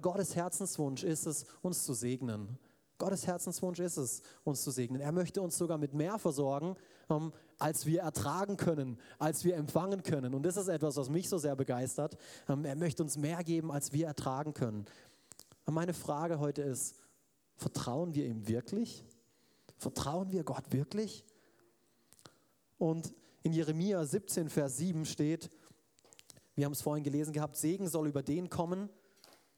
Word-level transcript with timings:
Gottes 0.00 0.36
Herzenswunsch 0.36 1.04
ist 1.04 1.26
es, 1.26 1.44
uns 1.62 1.84
zu 1.84 1.94
segnen. 1.94 2.58
Gottes 2.98 3.26
Herzenswunsch 3.26 3.78
ist 3.78 3.96
es, 3.96 4.22
uns 4.42 4.62
zu 4.62 4.72
segnen. 4.72 5.00
Er 5.00 5.12
möchte 5.12 5.40
uns 5.40 5.56
sogar 5.56 5.78
mit 5.78 5.94
mehr 5.94 6.18
versorgen, 6.18 6.76
ähm, 7.08 7.32
als 7.58 7.86
wir 7.86 8.00
ertragen 8.02 8.56
können, 8.56 8.98
als 9.18 9.44
wir 9.44 9.56
empfangen 9.56 10.02
können. 10.02 10.34
Und 10.34 10.42
das 10.42 10.56
ist 10.56 10.68
etwas, 10.68 10.96
was 10.96 11.08
mich 11.08 11.28
so 11.28 11.38
sehr 11.38 11.54
begeistert. 11.54 12.16
Ähm, 12.48 12.64
er 12.64 12.74
möchte 12.74 13.02
uns 13.02 13.16
mehr 13.16 13.44
geben, 13.44 13.70
als 13.70 13.92
wir 13.92 14.06
ertragen 14.06 14.52
können. 14.52 14.84
Und 15.64 15.74
meine 15.74 15.94
Frage 15.94 16.40
heute 16.40 16.62
ist, 16.62 16.96
vertrauen 17.56 18.14
wir 18.14 18.26
ihm 18.26 18.48
wirklich? 18.48 19.04
Vertrauen 19.76 20.32
wir 20.32 20.42
Gott 20.42 20.72
wirklich? 20.72 21.24
Und 22.78 23.14
in 23.42 23.52
Jeremia 23.52 24.04
17, 24.04 24.48
Vers 24.48 24.76
7 24.78 25.04
steht, 25.04 25.50
wir 26.56 26.64
haben 26.64 26.72
es 26.72 26.82
vorhin 26.82 27.04
gelesen 27.04 27.32
gehabt, 27.32 27.56
Segen 27.56 27.86
soll 27.86 28.08
über 28.08 28.22
den 28.22 28.50
kommen, 28.50 28.88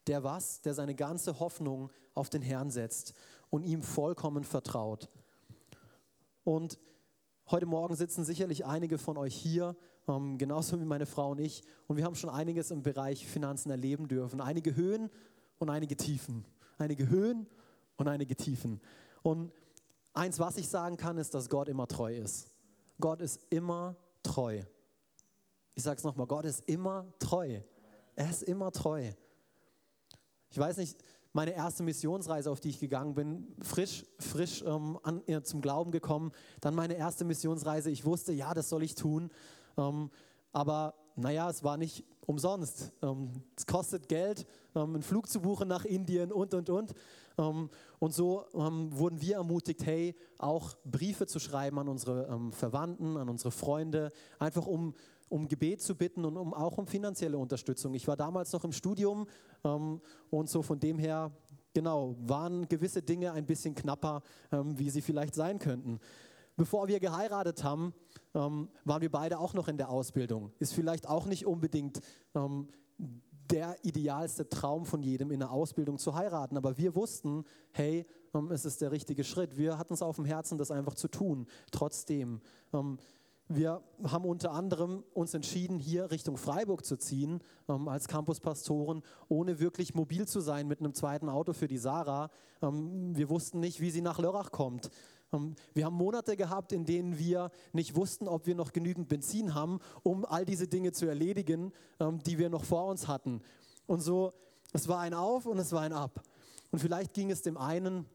der 0.07 0.23
was? 0.23 0.61
Der 0.61 0.73
seine 0.73 0.95
ganze 0.95 1.39
Hoffnung 1.39 1.91
auf 2.13 2.29
den 2.29 2.41
Herrn 2.41 2.69
setzt 2.69 3.13
und 3.49 3.63
ihm 3.63 3.83
vollkommen 3.83 4.43
vertraut. 4.43 5.09
Und 6.43 6.79
heute 7.49 7.65
Morgen 7.65 7.95
sitzen 7.95 8.23
sicherlich 8.23 8.65
einige 8.65 8.97
von 8.97 9.17
euch 9.17 9.35
hier, 9.35 9.75
ähm, 10.07 10.37
genauso 10.37 10.79
wie 10.79 10.85
meine 10.85 11.05
Frau 11.05 11.31
und 11.31 11.39
ich, 11.39 11.63
und 11.87 11.97
wir 11.97 12.05
haben 12.05 12.15
schon 12.15 12.29
einiges 12.29 12.71
im 12.71 12.81
Bereich 12.81 13.27
Finanzen 13.27 13.69
erleben 13.69 14.07
dürfen. 14.07 14.41
Einige 14.41 14.75
Höhen 14.75 15.09
und 15.59 15.69
einige 15.69 15.95
Tiefen. 15.95 16.45
Einige 16.77 17.07
Höhen 17.09 17.47
und 17.97 18.07
einige 18.07 18.35
Tiefen. 18.35 18.81
Und 19.21 19.51
eins, 20.13 20.39
was 20.39 20.57
ich 20.57 20.67
sagen 20.67 20.97
kann, 20.97 21.17
ist, 21.17 21.33
dass 21.33 21.49
Gott 21.49 21.69
immer 21.69 21.87
treu 21.87 22.15
ist. 22.15 22.49
Gott 22.99 23.21
ist 23.21 23.45
immer 23.49 23.95
treu. 24.23 24.63
Ich 25.75 25.83
sage 25.83 25.97
es 25.97 26.03
nochmal, 26.03 26.27
Gott 26.27 26.45
ist 26.45 26.67
immer 26.67 27.13
treu. 27.19 27.61
Er 28.15 28.29
ist 28.29 28.43
immer 28.43 28.71
treu. 28.71 29.11
Ich 30.51 30.59
weiß 30.59 30.77
nicht, 30.77 30.97
meine 31.31 31.53
erste 31.53 31.81
Missionsreise, 31.81 32.51
auf 32.51 32.59
die 32.59 32.69
ich 32.69 32.79
gegangen 32.79 33.15
bin, 33.15 33.47
frisch, 33.61 34.03
frisch 34.19 34.61
ähm, 34.67 34.99
an, 35.01 35.21
äh, 35.27 35.41
zum 35.43 35.61
Glauben 35.61 35.91
gekommen. 35.91 36.33
Dann 36.59 36.75
meine 36.75 36.95
erste 36.95 37.23
Missionsreise. 37.23 37.89
Ich 37.89 38.03
wusste, 38.03 38.33
ja, 38.33 38.53
das 38.53 38.67
soll 38.67 38.83
ich 38.83 38.95
tun. 38.95 39.31
Ähm, 39.77 40.11
aber 40.51 40.93
naja, 41.15 41.49
es 41.49 41.63
war 41.63 41.77
nicht 41.77 42.03
umsonst. 42.25 42.91
Ähm, 43.01 43.31
es 43.55 43.65
kostet 43.65 44.09
Geld, 44.09 44.45
ähm, 44.75 44.95
einen 44.95 45.03
Flug 45.03 45.29
zu 45.29 45.39
buchen 45.39 45.69
nach 45.69 45.85
Indien 45.85 46.33
und, 46.33 46.53
und, 46.53 46.69
und. 46.69 46.93
Ähm, 47.37 47.69
und 47.99 48.13
so 48.13 48.43
ähm, 48.53 48.89
wurden 48.91 49.21
wir 49.21 49.35
ermutigt, 49.35 49.85
hey, 49.85 50.17
auch 50.37 50.75
Briefe 50.83 51.27
zu 51.27 51.39
schreiben 51.39 51.79
an 51.79 51.87
unsere 51.87 52.51
Verwandten, 52.51 53.15
an 53.15 53.29
unsere 53.29 53.51
Freunde, 53.51 54.11
einfach 54.37 54.67
um 54.67 54.95
um 55.31 55.47
Gebet 55.47 55.81
zu 55.81 55.95
bitten 55.95 56.25
und 56.25 56.37
um, 56.37 56.53
auch 56.53 56.77
um 56.77 56.85
finanzielle 56.85 57.37
Unterstützung. 57.37 57.93
Ich 57.93 58.07
war 58.07 58.17
damals 58.17 58.51
noch 58.51 58.63
im 58.65 58.73
Studium 58.73 59.27
ähm, 59.63 60.01
und 60.29 60.49
so 60.49 60.61
von 60.61 60.79
dem 60.79 60.99
her, 60.99 61.31
genau, 61.73 62.15
waren 62.19 62.67
gewisse 62.67 63.01
Dinge 63.01 63.31
ein 63.31 63.45
bisschen 63.45 63.73
knapper, 63.73 64.21
ähm, 64.51 64.77
wie 64.77 64.89
sie 64.89 65.01
vielleicht 65.01 65.33
sein 65.33 65.57
könnten. 65.57 65.99
Bevor 66.57 66.89
wir 66.89 66.99
geheiratet 66.99 67.63
haben, 67.63 67.93
ähm, 68.33 68.69
waren 68.83 69.01
wir 69.01 69.11
beide 69.11 69.39
auch 69.39 69.53
noch 69.53 69.69
in 69.69 69.77
der 69.77 69.89
Ausbildung. 69.89 70.51
Ist 70.59 70.73
vielleicht 70.73 71.07
auch 71.07 71.25
nicht 71.25 71.45
unbedingt 71.45 72.01
ähm, 72.35 72.67
der 73.49 73.77
idealste 73.83 74.49
Traum 74.49 74.85
von 74.85 75.01
jedem 75.01 75.31
in 75.31 75.39
der 75.39 75.51
Ausbildung 75.51 75.97
zu 75.97 76.13
heiraten. 76.13 76.57
Aber 76.57 76.77
wir 76.77 76.93
wussten, 76.95 77.45
hey, 77.71 78.05
ähm, 78.33 78.51
es 78.51 78.65
ist 78.65 78.81
der 78.81 78.91
richtige 78.91 79.23
Schritt. 79.23 79.57
Wir 79.57 79.77
hatten 79.77 79.93
es 79.93 80.01
auf 80.01 80.17
dem 80.17 80.25
Herzen, 80.25 80.57
das 80.57 80.71
einfach 80.71 80.95
zu 80.95 81.07
tun. 81.07 81.47
Trotzdem. 81.71 82.41
Wir 83.53 83.81
haben 84.05 84.23
unter 84.23 84.51
anderem 84.51 85.03
uns 85.13 85.33
entschieden, 85.33 85.77
hier 85.77 86.09
Richtung 86.09 86.37
Freiburg 86.37 86.85
zu 86.85 86.95
ziehen 86.95 87.41
ähm, 87.67 87.89
als 87.89 88.07
Campuspastoren, 88.07 89.03
ohne 89.27 89.59
wirklich 89.59 89.93
mobil 89.93 90.25
zu 90.25 90.39
sein 90.39 90.69
mit 90.69 90.79
einem 90.79 90.93
zweiten 90.93 91.27
Auto 91.27 91.51
für 91.51 91.67
die 91.67 91.77
Sarah. 91.77 92.29
Ähm, 92.61 93.13
wir 93.13 93.29
wussten 93.29 93.59
nicht, 93.59 93.81
wie 93.81 93.91
sie 93.91 93.99
nach 93.99 94.19
Lörrach 94.19 94.51
kommt. 94.51 94.89
Ähm, 95.33 95.55
wir 95.73 95.83
haben 95.83 95.95
Monate 95.95 96.37
gehabt, 96.37 96.71
in 96.71 96.85
denen 96.85 97.17
wir 97.17 97.51
nicht 97.73 97.97
wussten, 97.97 98.29
ob 98.29 98.47
wir 98.47 98.55
noch 98.55 98.71
genügend 98.71 99.09
Benzin 99.09 99.53
haben, 99.53 99.79
um 100.03 100.23
all 100.23 100.45
diese 100.45 100.69
Dinge 100.69 100.93
zu 100.93 101.05
erledigen, 101.05 101.73
ähm, 101.99 102.23
die 102.23 102.37
wir 102.37 102.49
noch 102.49 102.63
vor 102.63 102.85
uns 102.85 103.09
hatten. 103.09 103.41
Und 103.85 103.99
so, 103.99 104.31
es 104.71 104.87
war 104.87 104.99
ein 104.99 105.13
Auf 105.13 105.45
und 105.45 105.59
es 105.59 105.73
war 105.73 105.81
ein 105.81 105.93
Ab. 105.93 106.23
Und 106.71 106.79
vielleicht 106.79 107.13
ging 107.13 107.29
es 107.29 107.41
dem 107.41 107.57
einen 107.57 108.05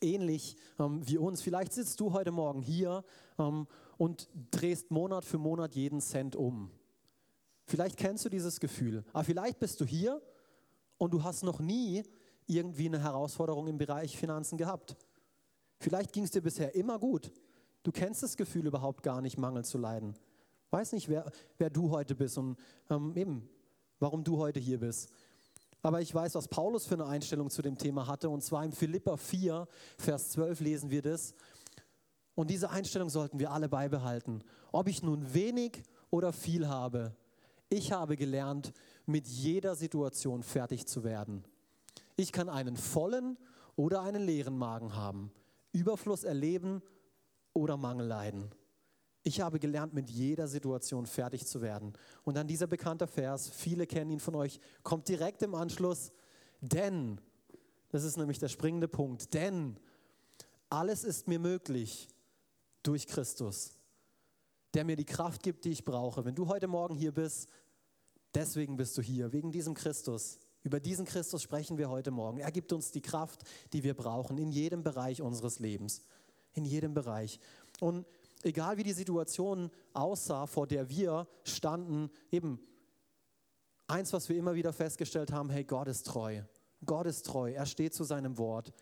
ähnlich 0.00 0.56
ähm, 0.78 1.00
wie 1.04 1.18
uns. 1.18 1.42
Vielleicht 1.42 1.72
sitzt 1.72 1.98
du 1.98 2.12
heute 2.12 2.30
Morgen 2.30 2.62
hier 2.62 3.02
ähm, 3.40 3.66
und 3.98 4.30
drehst 4.50 4.90
Monat 4.90 5.26
für 5.26 5.38
Monat 5.38 5.74
jeden 5.74 6.00
Cent 6.00 6.34
um. 6.34 6.70
Vielleicht 7.66 7.98
kennst 7.98 8.24
du 8.24 8.30
dieses 8.30 8.60
Gefühl, 8.60 9.04
aber 9.12 9.24
vielleicht 9.24 9.58
bist 9.58 9.78
du 9.80 9.84
hier 9.84 10.22
und 10.96 11.12
du 11.12 11.22
hast 11.22 11.42
noch 11.42 11.60
nie 11.60 12.02
irgendwie 12.46 12.86
eine 12.86 13.02
Herausforderung 13.02 13.68
im 13.68 13.76
Bereich 13.76 14.16
Finanzen 14.16 14.56
gehabt. 14.56 14.96
Vielleicht 15.78 16.12
ging 16.12 16.24
es 16.24 16.30
dir 16.30 16.40
bisher 16.40 16.74
immer 16.74 16.98
gut. 16.98 17.30
Du 17.82 17.92
kennst 17.92 18.22
das 18.22 18.36
Gefühl 18.36 18.66
überhaupt 18.66 19.02
gar 19.02 19.20
nicht, 19.20 19.36
Mangel 19.36 19.64
zu 19.64 19.76
leiden. 19.76 20.14
Weiß 20.70 20.92
nicht, 20.92 21.08
wer, 21.08 21.30
wer 21.58 21.70
du 21.70 21.90
heute 21.90 22.14
bist 22.14 22.38
und 22.38 22.56
ähm, 22.90 23.14
eben, 23.16 23.48
warum 23.98 24.24
du 24.24 24.38
heute 24.38 24.60
hier 24.60 24.80
bist. 24.80 25.10
Aber 25.82 26.00
ich 26.00 26.12
weiß, 26.12 26.34
was 26.34 26.48
Paulus 26.48 26.86
für 26.86 26.94
eine 26.94 27.06
Einstellung 27.06 27.50
zu 27.50 27.62
dem 27.62 27.78
Thema 27.78 28.06
hatte. 28.06 28.28
Und 28.28 28.42
zwar 28.42 28.64
im 28.64 28.72
Philippa 28.72 29.16
4, 29.16 29.68
Vers 29.96 30.30
12 30.30 30.60
lesen 30.60 30.90
wir 30.90 31.02
das. 31.02 31.34
Und 32.38 32.50
diese 32.50 32.70
Einstellung 32.70 33.10
sollten 33.10 33.40
wir 33.40 33.50
alle 33.50 33.68
beibehalten. 33.68 34.44
Ob 34.70 34.86
ich 34.86 35.02
nun 35.02 35.34
wenig 35.34 35.82
oder 36.08 36.32
viel 36.32 36.68
habe, 36.68 37.16
ich 37.68 37.90
habe 37.90 38.16
gelernt, 38.16 38.72
mit 39.06 39.26
jeder 39.26 39.74
Situation 39.74 40.44
fertig 40.44 40.86
zu 40.86 41.02
werden. 41.02 41.42
Ich 42.14 42.30
kann 42.30 42.48
einen 42.48 42.76
vollen 42.76 43.38
oder 43.74 44.02
einen 44.02 44.22
leeren 44.22 44.56
Magen 44.56 44.94
haben, 44.94 45.32
Überfluss 45.72 46.22
erleben 46.22 46.80
oder 47.54 47.76
Mangel 47.76 48.06
leiden. 48.06 48.52
Ich 49.24 49.40
habe 49.40 49.58
gelernt, 49.58 49.92
mit 49.92 50.08
jeder 50.08 50.46
Situation 50.46 51.06
fertig 51.06 51.44
zu 51.44 51.60
werden. 51.60 51.94
Und 52.22 52.36
dann 52.36 52.46
dieser 52.46 52.68
bekannte 52.68 53.08
Vers, 53.08 53.50
viele 53.50 53.84
kennen 53.84 54.12
ihn 54.12 54.20
von 54.20 54.36
euch, 54.36 54.60
kommt 54.84 55.08
direkt 55.08 55.42
im 55.42 55.56
Anschluss, 55.56 56.12
denn, 56.60 57.20
das 57.88 58.04
ist 58.04 58.16
nämlich 58.16 58.38
der 58.38 58.46
springende 58.46 58.86
Punkt, 58.86 59.34
denn 59.34 59.76
alles 60.70 61.02
ist 61.02 61.26
mir 61.26 61.40
möglich 61.40 62.08
durch 62.88 63.06
Christus, 63.06 63.72
der 64.72 64.82
mir 64.82 64.96
die 64.96 65.04
Kraft 65.04 65.42
gibt, 65.42 65.66
die 65.66 65.70
ich 65.72 65.84
brauche. 65.84 66.24
Wenn 66.24 66.34
du 66.34 66.48
heute 66.48 66.68
Morgen 66.68 66.94
hier 66.94 67.12
bist, 67.12 67.50
deswegen 68.34 68.78
bist 68.78 68.96
du 68.96 69.02
hier, 69.02 69.30
wegen 69.30 69.52
diesem 69.52 69.74
Christus. 69.74 70.38
Über 70.62 70.80
diesen 70.80 71.04
Christus 71.04 71.42
sprechen 71.42 71.76
wir 71.76 71.90
heute 71.90 72.10
Morgen. 72.10 72.38
Er 72.38 72.50
gibt 72.50 72.72
uns 72.72 72.90
die 72.90 73.02
Kraft, 73.02 73.42
die 73.74 73.82
wir 73.82 73.92
brauchen, 73.92 74.38
in 74.38 74.50
jedem 74.50 74.82
Bereich 74.82 75.20
unseres 75.20 75.58
Lebens. 75.58 76.00
In 76.54 76.64
jedem 76.64 76.94
Bereich. 76.94 77.40
Und 77.78 78.06
egal 78.42 78.78
wie 78.78 78.84
die 78.84 78.94
Situation 78.94 79.70
aussah, 79.92 80.46
vor 80.46 80.66
der 80.66 80.88
wir 80.88 81.28
standen, 81.44 82.10
eben 82.30 82.58
eins, 83.86 84.14
was 84.14 84.30
wir 84.30 84.36
immer 84.38 84.54
wieder 84.54 84.72
festgestellt 84.72 85.30
haben, 85.30 85.50
hey, 85.50 85.62
Gott 85.62 85.88
ist 85.88 86.06
treu. 86.06 86.40
Gott 86.86 87.06
ist 87.06 87.26
treu. 87.26 87.52
Er 87.52 87.66
steht 87.66 87.92
zu 87.92 88.04
seinem 88.04 88.38
Wort. 88.38 88.72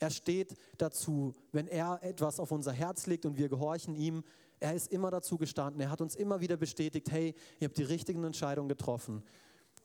Er 0.00 0.10
steht 0.10 0.56
dazu, 0.78 1.34
wenn 1.52 1.68
er 1.68 2.02
etwas 2.02 2.40
auf 2.40 2.50
unser 2.50 2.72
Herz 2.72 3.06
legt 3.06 3.26
und 3.26 3.36
wir 3.36 3.50
gehorchen 3.50 3.94
ihm. 3.94 4.24
Er 4.58 4.74
ist 4.74 4.90
immer 4.90 5.10
dazu 5.10 5.36
gestanden. 5.36 5.80
Er 5.80 5.90
hat 5.90 6.00
uns 6.00 6.16
immer 6.16 6.40
wieder 6.40 6.56
bestätigt, 6.56 7.10
hey, 7.10 7.34
ihr 7.60 7.68
habt 7.68 7.76
die 7.76 7.84
richtigen 7.84 8.24
Entscheidungen 8.24 8.68
getroffen. 8.68 9.22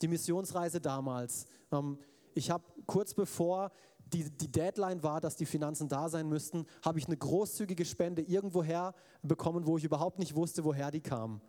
Die 0.00 0.08
Missionsreise 0.08 0.80
damals. 0.80 1.44
Ähm, 1.70 1.98
ich 2.34 2.50
habe 2.50 2.64
kurz 2.86 3.12
bevor 3.14 3.70
die, 4.12 4.30
die 4.30 4.50
Deadline 4.50 5.02
war, 5.02 5.20
dass 5.20 5.36
die 5.36 5.46
Finanzen 5.46 5.88
da 5.88 6.08
sein 6.08 6.28
müssten, 6.28 6.66
habe 6.82 6.98
ich 6.98 7.06
eine 7.06 7.16
großzügige 7.16 7.84
Spende 7.84 8.22
irgendwoher 8.22 8.94
bekommen, 9.22 9.66
wo 9.66 9.76
ich 9.76 9.84
überhaupt 9.84 10.18
nicht 10.18 10.34
wusste, 10.34 10.64
woher 10.64 10.90
die 10.90 11.00
kam. 11.00 11.42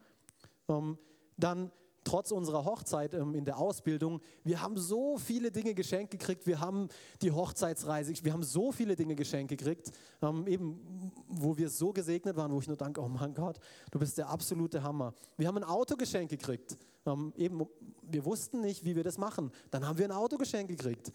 Ähm, 0.67 0.97
dann 1.38 1.72
trotz 2.03 2.31
unserer 2.31 2.66
Hochzeit 2.66 3.13
ähm, 3.13 3.35
in 3.35 3.46
der 3.46 3.58
Ausbildung, 3.58 4.22
wir 4.44 4.62
haben 4.62 4.78
so 4.78 5.18
viele 5.18 5.52
Dinge 5.52 5.74
geschenkt 5.74 6.12
gekriegt, 6.12 6.47
wir 6.47 6.59
haben 6.59 6.90
die 7.21 7.31
Hochzeitsreise, 7.31 8.13
wir 8.24 8.33
haben 8.33 8.44
so 8.44 8.71
viele 8.71 8.95
Dinge 8.95 9.16
geschenkt 9.16 9.50
gekriegt, 9.50 9.92
ähm, 10.21 10.48
eben 10.48 11.12
wo 11.27 11.57
wir 11.57 11.69
so 11.69 11.92
gesegnet 11.92 12.36
waren, 12.36 12.51
wo 12.51 12.60
ich 12.60 12.68
nur 12.68 12.77
danke, 12.77 13.01
oh 13.01 13.07
mein 13.10 13.33
Gott, 13.33 13.60
du 13.92 14.00
bist 14.00 14.18
der 14.18 14.30
absolute 14.30 14.81
Hammer. 14.83 15.13
Wir 15.38 15.48
haben 15.48 15.57
ein 15.57 15.63
Auto 15.63 15.95
geschenkt 15.95 16.31
gekriegt, 16.31 16.77
ähm, 17.06 17.33
eben, 17.36 17.66
wir 18.01 18.25
wussten 18.25 18.62
nicht, 18.62 18.86
wie 18.86 18.95
wir 18.95 19.04
das 19.04 19.18
machen, 19.18 19.51
dann 19.71 19.86
haben 19.86 19.98
wir 19.98 20.06
ein 20.06 20.12
Auto 20.12 20.38
geschenkt 20.38 20.69
gekriegt. 20.69 21.12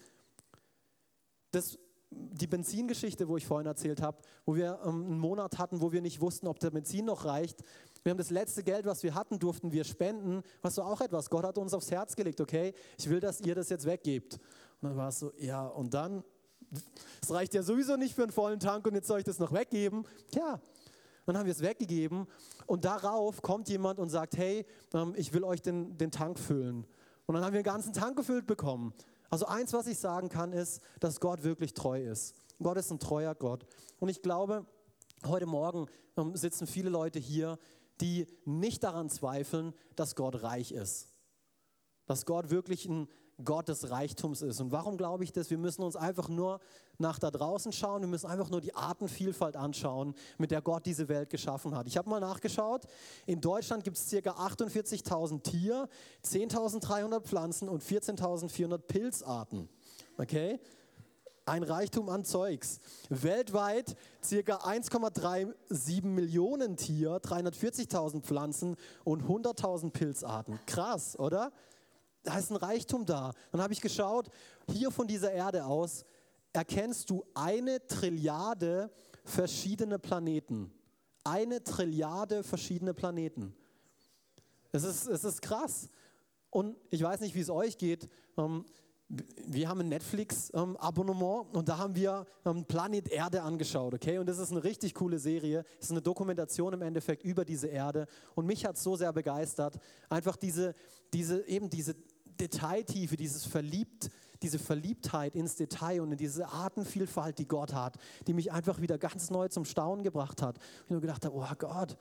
Das, 1.51 1.77
die 2.15 2.47
Benzingeschichte, 2.47 3.27
wo 3.27 3.37
ich 3.37 3.45
vorhin 3.45 3.67
erzählt 3.67 4.01
habe, 4.01 4.17
wo 4.45 4.55
wir 4.55 4.79
ähm, 4.83 5.05
einen 5.05 5.19
Monat 5.19 5.57
hatten, 5.57 5.81
wo 5.81 5.91
wir 5.91 6.01
nicht 6.01 6.21
wussten, 6.21 6.47
ob 6.47 6.59
der 6.59 6.71
Benzin 6.71 7.05
noch 7.05 7.25
reicht. 7.25 7.63
Wir 8.03 8.11
haben 8.11 8.17
das 8.17 8.29
letzte 8.29 8.63
Geld, 8.63 8.85
was 8.85 9.03
wir 9.03 9.15
hatten, 9.15 9.39
durften 9.39 9.71
wir 9.71 9.83
spenden. 9.83 10.43
Was 10.61 10.75
so 10.75 10.83
auch 10.83 11.01
etwas. 11.01 11.29
Gott 11.29 11.45
hat 11.45 11.57
uns 11.57 11.73
aufs 11.73 11.91
Herz 11.91 12.15
gelegt, 12.15 12.41
okay, 12.41 12.73
ich 12.97 13.09
will, 13.09 13.19
dass 13.19 13.41
ihr 13.41 13.55
das 13.55 13.69
jetzt 13.69 13.85
weggebt. 13.85 14.39
Und 14.81 14.89
dann 14.89 14.97
war 14.97 15.09
es 15.09 15.19
so, 15.19 15.31
ja, 15.37 15.65
und 15.65 15.93
dann, 15.93 16.23
es 17.21 17.31
reicht 17.31 17.53
ja 17.53 17.63
sowieso 17.63 17.95
nicht 17.95 18.15
für 18.15 18.23
einen 18.23 18.31
vollen 18.31 18.59
Tank 18.59 18.85
und 18.87 18.95
jetzt 18.95 19.07
soll 19.07 19.19
ich 19.19 19.25
das 19.25 19.39
noch 19.39 19.53
weggeben. 19.53 20.05
Ja, 20.33 20.59
dann 21.25 21.37
haben 21.37 21.45
wir 21.45 21.53
es 21.53 21.61
weggegeben 21.61 22.27
und 22.65 22.83
darauf 22.85 23.41
kommt 23.41 23.69
jemand 23.69 23.99
und 23.99 24.09
sagt, 24.09 24.37
hey, 24.37 24.65
ähm, 24.93 25.13
ich 25.15 25.33
will 25.33 25.43
euch 25.43 25.61
den, 25.61 25.97
den 25.97 26.11
Tank 26.11 26.39
füllen. 26.39 26.85
Und 27.25 27.35
dann 27.35 27.45
haben 27.45 27.53
wir 27.53 27.59
einen 27.59 27.63
ganzen 27.63 27.93
Tank 27.93 28.17
gefüllt 28.17 28.45
bekommen. 28.45 28.93
Also 29.33 29.47
eins, 29.47 29.73
was 29.73 29.87
ich 29.87 29.97
sagen 29.97 30.29
kann, 30.29 30.53
ist, 30.53 30.79
dass 30.99 31.19
Gott 31.19 31.43
wirklich 31.43 31.73
treu 31.73 31.99
ist. 31.99 32.35
Gott 32.61 32.77
ist 32.77 32.91
ein 32.91 32.99
treuer 32.99 33.33
Gott. 33.33 33.65
Und 33.97 34.09
ich 34.09 34.21
glaube, 34.21 34.67
heute 35.25 35.47
Morgen 35.47 35.87
ähm, 36.17 36.35
sitzen 36.35 36.67
viele 36.67 36.91
Leute 36.91 37.17
hier, 37.17 37.57
die 37.99 38.27
nicht 38.45 38.83
daran 38.83 39.09
zweifeln, 39.09 39.73
dass 39.95 40.15
Gott 40.15 40.43
reich 40.43 40.71
ist. 40.71 41.07
Dass 42.05 42.27
Gott 42.27 42.51
wirklich 42.51 42.85
ein 42.85 43.07
Gott 43.43 43.67
des 43.67 43.89
Reichtums 43.89 44.41
ist. 44.41 44.59
Und 44.61 44.71
warum 44.71 44.97
glaube 44.97 45.23
ich 45.23 45.31
das? 45.31 45.49
Wir 45.49 45.57
müssen 45.57 45.81
uns 45.81 45.95
einfach 45.95 46.29
nur 46.29 46.59
nach 46.97 47.19
da 47.19 47.31
draußen 47.31 47.71
schauen. 47.71 48.01
Wir 48.01 48.07
müssen 48.07 48.27
einfach 48.27 48.49
nur 48.49 48.61
die 48.61 48.75
Artenvielfalt 48.75 49.55
anschauen, 49.55 50.13
mit 50.37 50.51
der 50.51 50.61
Gott 50.61 50.85
diese 50.85 51.07
Welt 51.07 51.29
geschaffen 51.29 51.75
hat. 51.75 51.87
Ich 51.87 51.97
habe 51.97 52.09
mal 52.09 52.19
nachgeschaut. 52.19 52.85
In 53.25 53.41
Deutschland 53.41 53.83
gibt 53.83 53.97
es 53.97 54.09
ca. 54.09 54.29
48.000 54.29 55.41
Tier, 55.41 55.89
10.300 56.23 57.21
Pflanzen 57.21 57.69
und 57.69 57.83
14.400 57.83 58.77
Pilzarten. 58.77 59.69
Okay? 60.17 60.59
Ein 61.45 61.63
Reichtum 61.63 62.07
an 62.07 62.23
Zeugs. 62.23 62.79
Weltweit 63.09 63.97
ca. 64.21 64.35
1,37 64.35 66.05
Millionen 66.05 66.77
Tier, 66.77 67.17
340.000 67.17 68.21
Pflanzen 68.21 68.77
und 69.03 69.23
100.000 69.23 69.91
Pilzarten. 69.91 70.57
Krass, 70.65 71.19
oder? 71.19 71.51
Da 72.23 72.37
ist 72.37 72.51
ein 72.51 72.55
Reichtum 72.55 73.05
da. 73.05 73.33
Dann 73.51 73.61
habe 73.61 73.73
ich 73.73 73.81
geschaut, 73.81 74.29
hier 74.71 74.91
von 74.91 75.07
dieser 75.07 75.31
Erde 75.31 75.65
aus 75.65 76.05
erkennst 76.53 77.09
du 77.09 77.25
eine 77.33 77.85
Trilliarde 77.87 78.91
verschiedene 79.25 79.99
Planeten. 79.99 80.71
Eine 81.23 81.63
Trilliarde 81.63 82.43
verschiedene 82.43 82.93
Planeten. 82.93 83.55
Es 84.71 84.83
ist, 84.83 85.07
es 85.07 85.23
ist 85.23 85.41
krass. 85.41 85.89
Und 86.49 86.77
ich 86.89 87.01
weiß 87.01 87.21
nicht, 87.21 87.35
wie 87.35 87.41
es 87.41 87.49
euch 87.49 87.77
geht. 87.77 88.09
Ähm, 88.37 88.65
wir 89.45 89.69
haben 89.69 89.81
ein 89.81 89.89
Netflix-Abonnement 89.89 91.47
ähm, 91.47 91.57
und 91.57 91.69
da 91.69 91.77
haben 91.77 91.95
wir 91.95 92.25
ähm, 92.45 92.65
Planet 92.65 93.09
Erde 93.09 93.43
angeschaut, 93.43 93.93
okay? 93.93 94.17
Und 94.17 94.27
das 94.27 94.39
ist 94.39 94.51
eine 94.51 94.63
richtig 94.63 94.93
coole 94.95 95.19
Serie. 95.19 95.65
Es 95.77 95.85
ist 95.85 95.91
eine 95.91 96.01
Dokumentation 96.01 96.73
im 96.73 96.81
Endeffekt 96.81 97.23
über 97.23 97.45
diese 97.45 97.67
Erde. 97.67 98.07
Und 98.35 98.45
mich 98.45 98.65
hat 98.65 98.75
es 98.75 98.83
so 98.83 98.95
sehr 98.95 99.13
begeistert, 99.13 99.77
einfach 100.09 100.35
diese, 100.35 100.73
diese, 101.13 101.45
eben 101.47 101.69
diese 101.69 101.95
Detailtiefe, 102.39 103.15
dieses 103.15 103.45
Verliebt, 103.45 104.09
diese 104.41 104.59
Verliebtheit 104.59 105.35
ins 105.35 105.55
Detail 105.55 106.01
und 106.01 106.11
in 106.11 106.17
diese 106.17 106.49
Artenvielfalt, 106.49 107.39
die 107.39 107.47
Gott 107.47 107.73
hat, 107.73 107.97
die 108.27 108.33
mich 108.33 108.51
einfach 108.51 108.81
wieder 108.81 108.97
ganz 108.97 109.29
neu 109.29 109.47
zum 109.47 109.65
Staunen 109.65 110.03
gebracht 110.03 110.41
hat. 110.41 110.57
Ich 110.83 110.89
nur 110.89 111.01
gedacht 111.01 111.25
oh 111.25 111.45
Gott, 111.57 111.97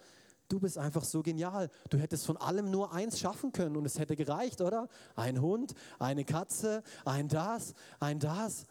du 0.48 0.60
bist 0.60 0.76
einfach 0.76 1.04
so 1.04 1.22
genial. 1.22 1.70
Du 1.88 1.98
hättest 1.98 2.26
von 2.26 2.36
allem 2.36 2.70
nur 2.70 2.92
eins 2.92 3.18
schaffen 3.18 3.52
können 3.52 3.76
und 3.76 3.86
es 3.86 3.98
hätte 3.98 4.16
gereicht, 4.16 4.60
oder? 4.60 4.88
Ein 5.14 5.40
Hund, 5.40 5.74
eine 5.98 6.24
Katze, 6.24 6.82
ein 7.04 7.28
das, 7.28 7.74
ein 8.00 8.18
das. 8.18 8.66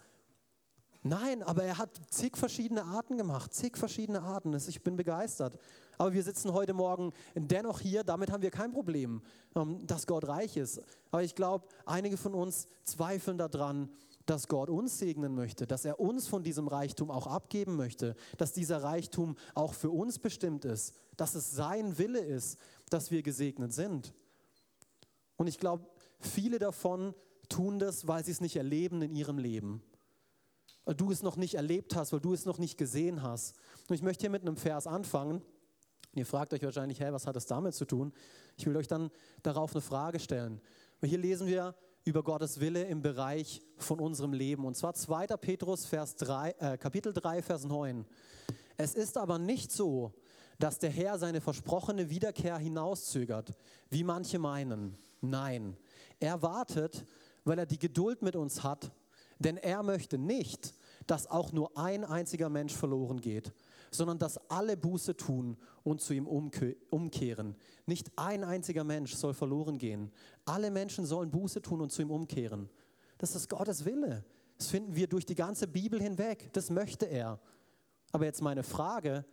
Nein, 1.03 1.42
aber 1.42 1.63
er 1.63 1.80
hat 1.80 2.00
zig 2.12 2.38
verschiedene 2.38 2.83
Arten 2.83 3.18
gemacht, 3.18 3.53
zig 3.56 3.75
verschiedene 3.75 4.21
Arten. 4.21 4.53
Ich 4.53 4.83
bin 4.83 4.95
begeistert. 4.95 5.57
Aber 5.98 6.13
wir 6.13 6.21
sitzen 6.21 6.53
heute 6.53 6.74
Morgen 6.74 7.12
dennoch 7.33 7.80
hier, 7.80 8.03
damit 8.03 8.31
haben 8.31 8.44
wir 8.44 8.51
kein 8.51 8.71
Problem, 8.71 9.21
ähm, 9.56 9.86
dass 9.88 10.06
Gott 10.06 10.27
reich 10.27 10.57
ist. 10.57 10.81
Aber 11.09 11.24
ich 11.24 11.33
glaube, 11.33 11.68
einige 11.86 12.18
von 12.18 12.36
uns 12.36 12.68
zweifeln 12.83 13.39
daran, 13.39 13.89
dass 14.27 14.48
Gott 14.48 14.69
uns 14.69 15.00
segnen 15.00 15.33
möchte, 15.33 15.65
dass 15.65 15.86
er 15.86 16.00
uns 16.00 16.27
von 16.27 16.44
diesem 16.44 16.68
Reichtum 16.68 17.09
auch 17.09 17.25
abgeben 17.25 17.75
möchte, 17.75 18.15
dass 18.38 18.54
dieser 18.54 18.83
Reichtum 18.83 19.36
auch 19.56 19.74
für 19.74 19.89
uns 19.89 20.19
bestimmt 20.19 20.65
ist, 20.65 20.94
dass 21.18 21.33
es 21.33 21.51
sein 21.51 21.97
Wille 21.97 22.19
ist, 22.19 22.59
dass 22.89 23.09
wir 23.09 23.24
gesegnet 23.24 23.74
sind. 23.74 24.13
Und 25.36 25.47
ich 25.47 25.57
glaube, 25.57 25.88
viele 26.19 26.59
davon 26.59 27.15
tun 27.50 27.80
das, 27.80 28.07
weil 28.07 28.24
sie 28.24 28.31
es 28.31 28.42
nicht 28.42 28.56
erleben 28.56 29.01
in 29.01 29.15
ihrem 29.15 29.39
Leben. 29.39 29.81
Weil 30.86 30.95
du 30.95 31.12
es 31.12 31.22
noch 31.22 31.38
nicht 31.38 31.56
erlebt 31.56 31.95
hast, 31.95 32.12
weil 32.12 32.19
du 32.19 32.33
es 32.33 32.45
noch 32.45 32.57
nicht 32.57 32.78
gesehen 32.78 33.22
hast. 33.22 33.56
Und 33.88 33.95
ich 33.95 34.01
möchte 34.01 34.22
hier 34.22 34.30
mit 34.30 34.42
einem 34.42 34.57
Vers 34.57 34.88
anfangen. 34.88 35.42
Und 36.13 36.18
ihr 36.18 36.25
fragt 36.25 36.54
euch 36.54 36.63
wahrscheinlich, 36.63 37.00
hey, 37.00 37.13
was 37.13 37.28
hat 37.28 37.36
das 37.36 37.45
damit 37.45 37.74
zu 37.74 37.86
tun? 37.86 38.12
Ich 38.57 38.66
will 38.66 38.75
euch 38.75 38.88
dann 38.88 39.12
darauf 39.44 39.74
eine 39.74 39.81
Frage 39.81 40.19
stellen. 40.19 40.60
Und 41.00 41.07
hier 41.07 41.18
lesen 41.18 41.48
wir 41.48 41.75
über 42.04 42.24
Gottes 42.24 42.60
Wille 42.60 42.83
im 42.83 43.01
Bereich 43.01 43.62
von 43.78 44.00
unserem 44.00 44.33
Leben. 44.33 44.66
Und 44.66 44.75
zwar 44.75 44.94
2. 44.94 45.28
Petrus, 45.38 45.86
Vers 45.86 46.16
3, 46.16 46.51
äh, 46.60 46.78
Kapitel 46.78 47.13
3, 47.13 47.42
Vers 47.42 47.66
9. 47.66 48.06
Es 48.78 48.95
ist 48.95 49.18
aber 49.18 49.38
nicht 49.38 49.72
so, 49.72 50.13
dass 50.57 50.80
der 50.80 50.89
Herr 50.89 51.18
seine 51.19 51.42
versprochene 51.42 52.10
Wiederkehr 52.10 52.57
hinauszögert, 52.57 53.54
wie 53.89 54.04
manche 54.04 54.39
meinen. 54.39 54.98
Nein, 55.22 55.78
er 56.19 56.42
wartet, 56.42 57.06
weil 57.44 57.60
er 57.60 57.66
die 57.66 57.80
Geduld 57.80 58.22
mit 58.22 58.36
uns 58.36 58.63
hat, 58.63 58.92
denn 59.41 59.57
er 59.57 59.83
möchte 59.83 60.17
nicht, 60.17 60.73
dass 61.07 61.27
auch 61.27 61.51
nur 61.51 61.77
ein 61.77 62.03
einziger 62.03 62.49
Mensch 62.49 62.73
verloren 62.73 63.21
geht, 63.21 63.53
sondern 63.91 64.19
dass 64.19 64.38
alle 64.49 64.77
Buße 64.77 65.17
tun 65.17 65.57
und 65.83 66.01
zu 66.01 66.13
ihm 66.13 66.27
umkehren. 66.27 67.55
Nicht 67.85 68.11
ein 68.15 68.43
einziger 68.43 68.83
Mensch 68.83 69.15
soll 69.15 69.33
verloren 69.33 69.77
gehen. 69.77 70.11
Alle 70.45 70.71
Menschen 70.71 71.05
sollen 71.05 71.31
Buße 71.31 71.61
tun 71.61 71.81
und 71.81 71.91
zu 71.91 72.01
ihm 72.01 72.11
umkehren. 72.11 72.69
Das 73.17 73.35
ist 73.35 73.49
Gottes 73.49 73.85
Wille. 73.85 74.23
Das 74.57 74.67
finden 74.67 74.95
wir 74.95 75.07
durch 75.07 75.25
die 75.25 75.35
ganze 75.35 75.67
Bibel 75.67 76.01
hinweg. 76.01 76.51
Das 76.53 76.69
möchte 76.69 77.05
er. 77.05 77.39
Aber 78.11 78.25
jetzt 78.25 78.41
meine 78.41 78.63
Frage, 78.63 79.25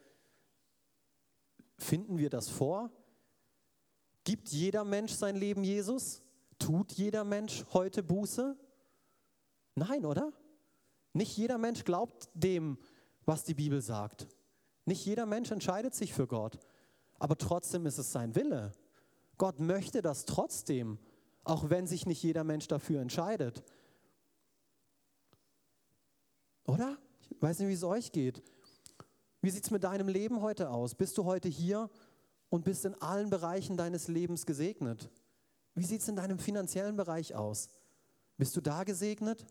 finden 1.76 2.18
wir 2.18 2.30
das 2.30 2.48
vor? 2.48 2.90
Gibt 4.24 4.48
jeder 4.48 4.84
Mensch 4.84 5.12
sein 5.12 5.36
Leben 5.36 5.64
Jesus? 5.64 6.22
Tut 6.58 6.92
jeder 6.92 7.24
Mensch 7.24 7.64
heute 7.72 8.02
Buße? 8.02 8.56
Nein, 9.78 10.04
oder? 10.04 10.32
Nicht 11.12 11.36
jeder 11.36 11.58
Mensch 11.58 11.84
glaubt 11.84 12.28
dem, 12.34 12.78
was 13.24 13.44
die 13.44 13.54
Bibel 13.54 13.80
sagt. 13.80 14.26
Nicht 14.84 15.04
jeder 15.04 15.26
Mensch 15.26 15.50
entscheidet 15.50 15.94
sich 15.94 16.12
für 16.12 16.26
Gott, 16.26 16.58
aber 17.18 17.36
trotzdem 17.36 17.86
ist 17.86 17.98
es 17.98 18.12
sein 18.12 18.34
Wille. 18.34 18.72
Gott 19.36 19.60
möchte 19.60 20.02
das 20.02 20.24
trotzdem, 20.24 20.98
auch 21.44 21.70
wenn 21.70 21.86
sich 21.86 22.06
nicht 22.06 22.22
jeder 22.22 22.44
Mensch 22.44 22.68
dafür 22.68 23.00
entscheidet. 23.00 23.62
Oder? 26.64 26.98
Ich 27.30 27.40
weiß 27.40 27.58
nicht, 27.60 27.68
wie 27.68 27.74
es 27.74 27.84
euch 27.84 28.12
geht. 28.12 28.42
Wie 29.40 29.50
sieht 29.50 29.64
es 29.64 29.70
mit 29.70 29.84
deinem 29.84 30.08
Leben 30.08 30.40
heute 30.40 30.70
aus? 30.70 30.94
Bist 30.94 31.16
du 31.18 31.24
heute 31.24 31.48
hier 31.48 31.88
und 32.48 32.64
bist 32.64 32.84
in 32.84 32.94
allen 33.00 33.30
Bereichen 33.30 33.76
deines 33.76 34.08
Lebens 34.08 34.46
gesegnet? 34.46 35.10
Wie 35.74 35.84
sieht 35.84 36.00
es 36.00 36.08
in 36.08 36.16
deinem 36.16 36.38
finanziellen 36.38 36.96
Bereich 36.96 37.34
aus? 37.34 37.68
Bist 38.36 38.56
du 38.56 38.60
da 38.60 38.84
gesegnet? 38.84 39.46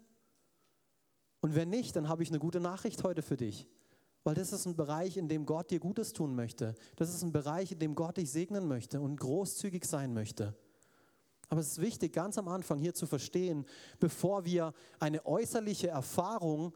Und 1.41 1.55
wenn 1.55 1.69
nicht, 1.69 1.95
dann 1.95 2.09
habe 2.09 2.23
ich 2.23 2.29
eine 2.29 2.39
gute 2.39 2.59
Nachricht 2.59 3.03
heute 3.03 3.21
für 3.21 3.37
dich. 3.37 3.67
Weil 4.23 4.35
das 4.35 4.51
ist 4.51 4.65
ein 4.65 4.75
Bereich, 4.75 5.17
in 5.17 5.29
dem 5.29 5.45
Gott 5.45 5.71
dir 5.71 5.79
Gutes 5.79 6.11
tun 6.13 6.35
möchte. 6.35 6.75
Das 6.97 7.13
ist 7.13 7.21
ein 7.23 7.31
Bereich, 7.31 7.71
in 7.71 7.79
dem 7.79 7.95
Gott 7.95 8.17
dich 8.17 8.31
segnen 8.31 8.67
möchte 8.67 8.99
und 8.99 9.17
großzügig 9.19 9.85
sein 9.85 10.13
möchte. 10.13 10.55
Aber 11.49 11.61
es 11.61 11.67
ist 11.69 11.81
wichtig, 11.81 12.13
ganz 12.13 12.37
am 12.37 12.47
Anfang 12.49 12.79
hier 12.79 12.93
zu 12.93 13.05
verstehen, 13.05 13.65
bevor 13.99 14.43
wir 14.43 14.73
eine 14.99 15.25
äußerliche 15.25 15.87
Erfahrung 15.87 16.73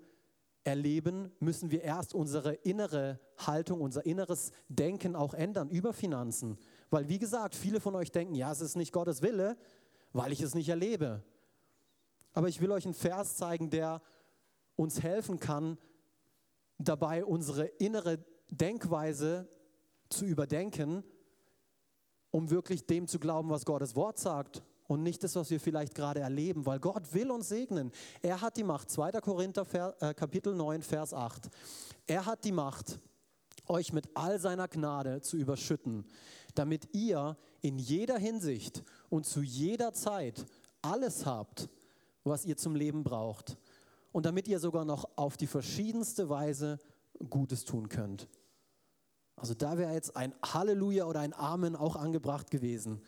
erleben, 0.63 1.31
müssen 1.39 1.71
wir 1.71 1.81
erst 1.81 2.13
unsere 2.13 2.53
innere 2.53 3.19
Haltung, 3.37 3.81
unser 3.81 4.05
inneres 4.05 4.51
Denken 4.69 5.15
auch 5.15 5.33
ändern 5.33 5.69
über 5.69 5.91
Finanzen. 5.91 6.57
Weil, 6.89 7.09
wie 7.09 7.19
gesagt, 7.19 7.55
viele 7.55 7.81
von 7.81 7.95
euch 7.95 8.11
denken, 8.11 8.35
ja, 8.35 8.51
es 8.51 8.61
ist 8.61 8.75
nicht 8.75 8.93
Gottes 8.93 9.21
Wille, 9.21 9.57
weil 10.13 10.31
ich 10.31 10.41
es 10.41 10.55
nicht 10.55 10.69
erlebe. 10.69 11.23
Aber 12.33 12.47
ich 12.47 12.61
will 12.61 12.71
euch 12.71 12.85
einen 12.85 12.93
Vers 12.93 13.35
zeigen, 13.35 13.69
der 13.69 14.01
uns 14.81 15.03
helfen 15.03 15.39
kann, 15.39 15.77
dabei, 16.79 17.23
unsere 17.23 17.65
innere 17.65 18.17
Denkweise 18.49 19.47
zu 20.09 20.25
überdenken, 20.25 21.03
um 22.31 22.49
wirklich 22.49 22.87
dem 22.87 23.07
zu 23.07 23.19
glauben, 23.19 23.51
was 23.51 23.63
Gottes 23.63 23.95
Wort 23.95 24.17
sagt 24.17 24.63
und 24.87 25.03
nicht 25.03 25.23
das, 25.23 25.35
was 25.35 25.51
wir 25.51 25.59
vielleicht 25.59 25.93
gerade 25.93 26.21
erleben, 26.21 26.65
weil 26.65 26.79
Gott 26.79 27.13
will 27.13 27.29
uns 27.29 27.49
segnen. 27.49 27.91
Er 28.23 28.41
hat 28.41 28.57
die 28.57 28.63
Macht. 28.63 28.89
2. 28.89 29.11
Korinther 29.21 29.95
äh, 30.01 30.15
Kapitel 30.15 30.55
9, 30.55 30.81
Vers 30.81 31.13
8. 31.13 31.49
Er 32.07 32.25
hat 32.25 32.43
die 32.43 32.51
Macht, 32.51 32.99
euch 33.67 33.93
mit 33.93 34.09
all 34.15 34.39
seiner 34.39 34.67
Gnade 34.67 35.21
zu 35.21 35.37
überschütten, 35.37 36.05
damit 36.55 36.89
ihr 36.95 37.37
in 37.61 37.77
jeder 37.77 38.17
Hinsicht 38.17 38.83
und 39.09 39.27
zu 39.27 39.43
jeder 39.43 39.93
Zeit 39.93 40.43
alles 40.81 41.27
habt, 41.27 41.69
was 42.23 42.45
ihr 42.45 42.57
zum 42.57 42.75
Leben 42.75 43.03
braucht 43.03 43.57
und 44.11 44.25
damit 44.25 44.47
ihr 44.47 44.59
sogar 44.59 44.85
noch 44.85 45.09
auf 45.15 45.37
die 45.37 45.47
verschiedenste 45.47 46.29
Weise 46.29 46.79
Gutes 47.29 47.65
tun 47.65 47.89
könnt. 47.89 48.27
Also 49.35 49.53
da 49.53 49.77
wäre 49.77 49.93
jetzt 49.93 50.15
ein 50.15 50.33
Halleluja 50.43 51.05
oder 51.05 51.21
ein 51.21 51.33
Amen 51.33 51.75
auch 51.75 51.95
angebracht 51.95 52.51
gewesen. 52.51 53.01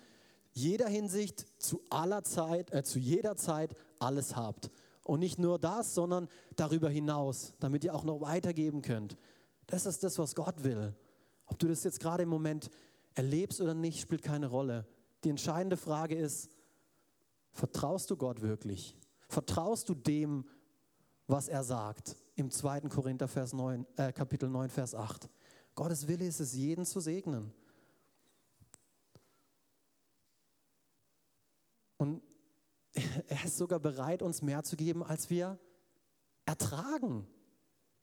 Jeder 0.52 0.88
Hinsicht, 0.88 1.46
zu 1.62 1.82
aller 1.90 2.24
Zeit, 2.24 2.72
äh, 2.74 2.84
zu 2.84 3.00
jeder 3.00 3.36
Zeit 3.36 3.76
alles 4.00 4.36
habt. 4.36 4.72
Und 5.04 5.20
nicht 5.20 5.38
nur 5.38 5.60
das, 5.60 5.94
sondern 5.94 6.30
darüber 6.56 6.90
hinaus, 6.90 7.54
damit 7.60 7.84
ihr 7.84 7.94
auch 7.94 8.04
noch 8.04 8.22
weitergeben 8.22 8.82
könnt. 8.82 9.18
Das 9.68 9.86
ist 9.86 10.04
das, 10.04 10.18
was 10.18 10.36
Gott 10.36 10.64
will. 10.64 10.96
Ob 11.46 11.60
du 11.60 11.68
das 11.68 11.84
jetzt 11.84 12.00
gerade 12.00 12.24
im 12.24 12.30
Moment 12.30 12.70
erlebst 13.16 13.62
oder 13.62 13.74
nicht, 13.74 14.00
spielt 14.00 14.24
keine 14.24 14.48
Rolle. 14.48 14.88
Die 15.24 15.30
entscheidende 15.30 15.78
Frage 15.78 16.16
ist, 16.16 16.50
vertraust 17.52 18.10
du 18.10 18.18
Gott 18.18 18.42
wirklich? 18.42 18.98
Vertraust 19.28 19.90
du 19.90 19.94
dem, 19.94 20.46
was 21.28 21.48
er 21.48 21.64
sagt? 21.64 22.16
Im 22.36 22.50
2. 22.52 22.82
Korinther 22.82 23.28
Vers 23.28 23.54
9, 23.54 23.86
äh, 23.98 24.12
Kapitel 24.12 24.50
9, 24.50 24.70
Vers 24.70 24.96
8. 24.96 25.30
Gottes 25.76 26.08
Wille 26.08 26.26
ist 26.26 26.40
es, 26.40 26.54
jeden 26.54 26.86
zu 26.86 27.00
segnen. 27.00 27.54
Und 31.98 32.22
er 33.28 33.46
ist 33.46 33.58
sogar 33.58 33.80
bereit, 33.80 34.22
uns 34.22 34.42
mehr 34.42 34.64
zu 34.64 34.76
geben, 34.76 35.04
als 35.04 35.30
wir 35.30 35.60
ertragen. 36.46 37.28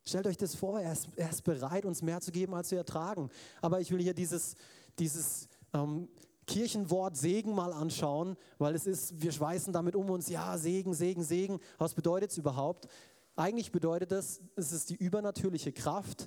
Stellt 0.04 0.26
euch 0.26 0.36
das 0.36 0.54
vor, 0.54 0.80
er 0.80 0.92
ist, 0.92 1.08
er 1.16 1.30
ist 1.30 1.42
bereit, 1.42 1.84
uns 1.84 2.02
mehr 2.02 2.20
zu 2.20 2.32
geben, 2.32 2.54
als 2.54 2.70
wir 2.70 2.78
ertragen. 2.78 3.28
Aber 3.60 3.80
ich 3.80 3.90
will 3.90 4.00
hier 4.00 4.14
dieses, 4.14 4.56
dieses 4.98 5.48
ähm, 5.72 6.08
Kirchenwort 6.50 7.16
Segen 7.16 7.54
mal 7.54 7.72
anschauen, 7.72 8.36
weil 8.58 8.74
es 8.74 8.84
ist, 8.84 9.22
wir 9.22 9.30
schweißen 9.30 9.72
damit 9.72 9.94
um 9.94 10.10
uns, 10.10 10.28
ja, 10.28 10.58
Segen, 10.58 10.94
Segen, 10.94 11.22
Segen. 11.22 11.60
Was 11.78 11.94
bedeutet 11.94 12.32
es 12.32 12.38
überhaupt? 12.38 12.88
Eigentlich 13.36 13.70
bedeutet 13.70 14.10
es, 14.10 14.40
es 14.56 14.72
ist 14.72 14.90
die 14.90 14.96
übernatürliche 14.96 15.72
Kraft, 15.72 16.26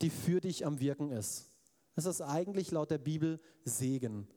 die 0.00 0.10
für 0.10 0.40
dich 0.40 0.64
am 0.64 0.78
Wirken 0.78 1.10
ist. 1.10 1.50
Das 1.96 2.06
ist 2.06 2.20
eigentlich 2.20 2.70
laut 2.70 2.92
der 2.92 2.98
Bibel 2.98 3.40
Segen. 3.64 4.28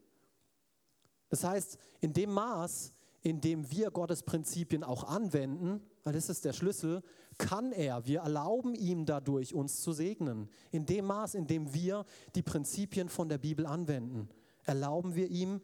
Das 1.29 1.43
heißt, 1.43 1.77
in 2.01 2.13
dem 2.13 2.31
Maß, 2.31 2.93
in 3.21 3.39
dem 3.39 3.69
wir 3.69 3.91
Gottes 3.91 4.23
Prinzipien 4.23 4.83
auch 4.83 5.03
anwenden, 5.03 5.81
weil 6.03 6.13
das 6.13 6.29
ist 6.29 6.45
der 6.45 6.53
Schlüssel, 6.53 7.03
kann 7.37 7.71
er, 7.73 8.07
wir 8.07 8.21
erlauben 8.21 8.73
ihm 8.73 9.05
dadurch, 9.05 9.53
uns 9.53 9.81
zu 9.81 9.91
segnen. 9.91 10.49
In 10.71 10.87
dem 10.87 11.05
Maß, 11.05 11.35
in 11.35 11.45
dem 11.45 11.75
wir 11.75 12.05
die 12.33 12.41
Prinzipien 12.41 13.09
von 13.09 13.29
der 13.29 13.37
Bibel 13.37 13.67
anwenden, 13.67 14.29
erlauben 14.67 15.15
wir 15.15 15.29
ihm, 15.29 15.61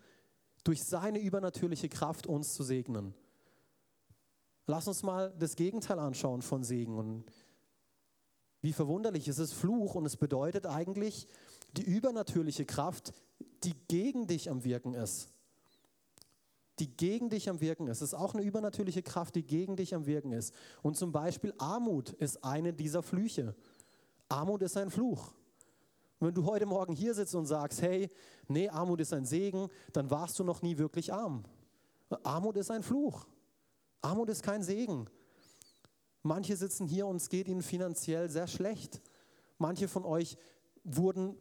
durch 0.64 0.84
seine 0.84 1.20
übernatürliche 1.20 1.90
Kraft 1.90 2.26
uns 2.26 2.54
zu 2.54 2.64
segnen. 2.64 3.14
Lass 4.66 4.88
uns 4.88 5.04
mal 5.04 5.34
das 5.38 5.56
Gegenteil 5.56 6.00
anschauen 6.00 6.42
von 6.42 6.64
Segen. 6.64 6.98
Und 6.98 7.26
wie 8.62 8.74
verwunderlich, 8.74 9.28
es 9.28 9.40
ist 9.40 9.54
Fluch 9.54 9.96
und 9.96 10.06
es 10.06 10.16
bedeutet 10.16 10.66
eigentlich 10.66 11.28
die 11.76 11.84
übernatürliche 11.84 12.66
Kraft, 12.66 13.14
die 13.64 13.74
gegen 13.88 14.26
dich 14.26 14.50
am 14.50 14.64
Wirken 14.64 14.94
ist 14.94 15.34
die 16.80 16.96
gegen 16.98 17.30
dich 17.30 17.50
am 17.50 17.62
Wirken 17.62 17.88
ist. 17.88 18.02
Es 18.02 18.10
ist 18.10 18.14
auch 18.14 18.34
eine 18.34 18.44
übernatürliche 18.44 19.04
Kraft, 19.04 19.36
die 19.36 19.44
gegen 19.44 19.76
dich 19.76 19.94
am 19.94 20.06
Wirken 20.06 20.32
ist. 20.32 20.54
Und 20.82 20.98
zum 20.98 21.12
Beispiel 21.12 21.54
Armut 21.58 22.10
ist 22.12 22.44
eine 22.44 22.74
dieser 22.74 23.04
Flüche. 23.04 23.56
Armut 24.28 24.62
ist 24.64 24.78
ein 24.78 24.90
Fluch. 24.90 25.34
Und 26.24 26.28
wenn 26.28 26.36
du 26.36 26.46
heute 26.46 26.66
Morgen 26.66 26.94
hier 26.96 27.14
sitzt 27.14 27.36
und 27.36 27.48
sagst, 27.48 27.82
hey, 27.82 28.10
nee, 28.48 28.70
Armut 28.70 29.02
ist 29.02 29.12
ein 29.12 29.26
Segen, 29.26 29.68
dann 29.92 30.10
warst 30.10 30.40
du 30.40 30.46
noch 30.46 30.62
nie 30.62 30.78
wirklich 30.78 31.12
arm. 31.12 31.44
Armut 32.24 32.56
ist 32.56 32.72
ein 32.72 32.82
Fluch. 32.82 33.28
Armut 34.02 34.30
ist 34.30 34.42
kein 34.42 34.64
Segen. 34.64 35.10
Manche 36.22 36.56
sitzen 36.56 36.88
hier 36.88 37.08
und 37.08 37.18
es 37.18 37.28
geht 37.28 37.50
ihnen 37.50 37.62
finanziell 37.62 38.30
sehr 38.30 38.48
schlecht. 38.48 39.02
Manche 39.58 39.90
von 39.90 40.06
euch 40.06 40.38
wurden 40.86 41.36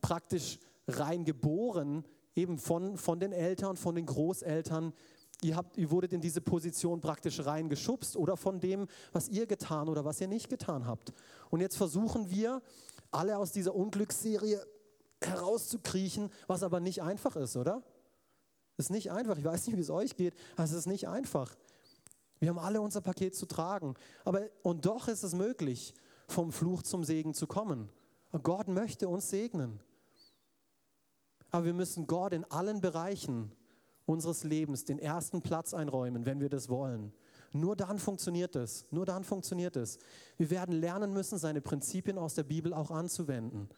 praktisch 0.00 0.60
rein 0.86 1.24
geboren 1.24 2.04
eben 2.36 2.56
von, 2.56 2.96
von 2.98 3.18
den 3.18 3.32
Eltern, 3.32 3.76
von 3.76 3.96
den 3.96 4.06
Großeltern. 4.06 4.92
Ihr, 5.42 5.56
habt, 5.56 5.76
ihr 5.76 5.90
wurdet 5.90 6.12
in 6.12 6.20
diese 6.20 6.40
Position 6.40 7.00
praktisch 7.00 7.44
reingeschubst 7.44 8.16
oder 8.16 8.36
von 8.36 8.60
dem, 8.60 8.86
was 9.10 9.28
ihr 9.28 9.46
getan 9.46 9.88
oder 9.88 10.04
was 10.04 10.20
ihr 10.20 10.28
nicht 10.28 10.50
getan 10.50 10.86
habt. 10.86 11.12
Und 11.48 11.60
jetzt 11.60 11.76
versuchen 11.76 12.30
wir, 12.30 12.62
alle 13.10 13.38
aus 13.38 13.52
dieser 13.52 13.74
Unglücksserie 13.74 14.64
herauszukriechen, 15.22 16.30
was 16.46 16.62
aber 16.62 16.80
nicht 16.80 17.02
einfach 17.02 17.36
ist, 17.36 17.56
oder? 17.56 17.82
Ist 18.76 18.90
nicht 18.90 19.12
einfach. 19.12 19.36
Ich 19.36 19.44
weiß 19.44 19.66
nicht, 19.66 19.76
wie 19.76 19.82
es 19.82 19.90
euch 19.90 20.16
geht, 20.16 20.34
aber 20.54 20.64
es 20.64 20.72
ist 20.72 20.86
nicht 20.86 21.08
einfach. 21.08 21.54
Wir 22.38 22.48
haben 22.48 22.58
alle 22.58 22.80
unser 22.80 23.02
Paket 23.02 23.34
zu 23.34 23.46
tragen. 23.46 23.94
Aber, 24.24 24.48
und 24.62 24.86
doch 24.86 25.08
ist 25.08 25.22
es 25.22 25.34
möglich, 25.34 25.94
vom 26.26 26.52
Fluch 26.52 26.82
zum 26.82 27.04
Segen 27.04 27.34
zu 27.34 27.46
kommen. 27.46 27.90
Gott 28.42 28.68
möchte 28.68 29.08
uns 29.08 29.28
segnen. 29.28 29.80
Aber 31.50 31.66
wir 31.66 31.74
müssen 31.74 32.06
Gott 32.06 32.32
in 32.32 32.44
allen 32.44 32.80
Bereichen 32.80 33.52
unseres 34.06 34.44
Lebens 34.44 34.84
den 34.84 34.98
ersten 34.98 35.42
Platz 35.42 35.74
einräumen, 35.74 36.24
wenn 36.24 36.40
wir 36.40 36.48
das 36.48 36.68
wollen. 36.68 37.12
Nur 37.52 37.74
dann 37.76 37.98
funktioniert 37.98 38.54
es. 38.56 38.86
Nur 38.90 39.06
dann 39.06 39.24
funktioniert 39.24 39.76
es. 39.76 39.98
Wir 40.36 40.50
werden 40.50 40.74
lernen 40.74 41.12
müssen, 41.12 41.38
seine 41.38 41.60
Prinzipien 41.60 42.18
aus 42.18 42.34
der 42.34 42.44
Bibel 42.44 42.72
auch 42.72 42.90
anzuwenden. 42.90 43.68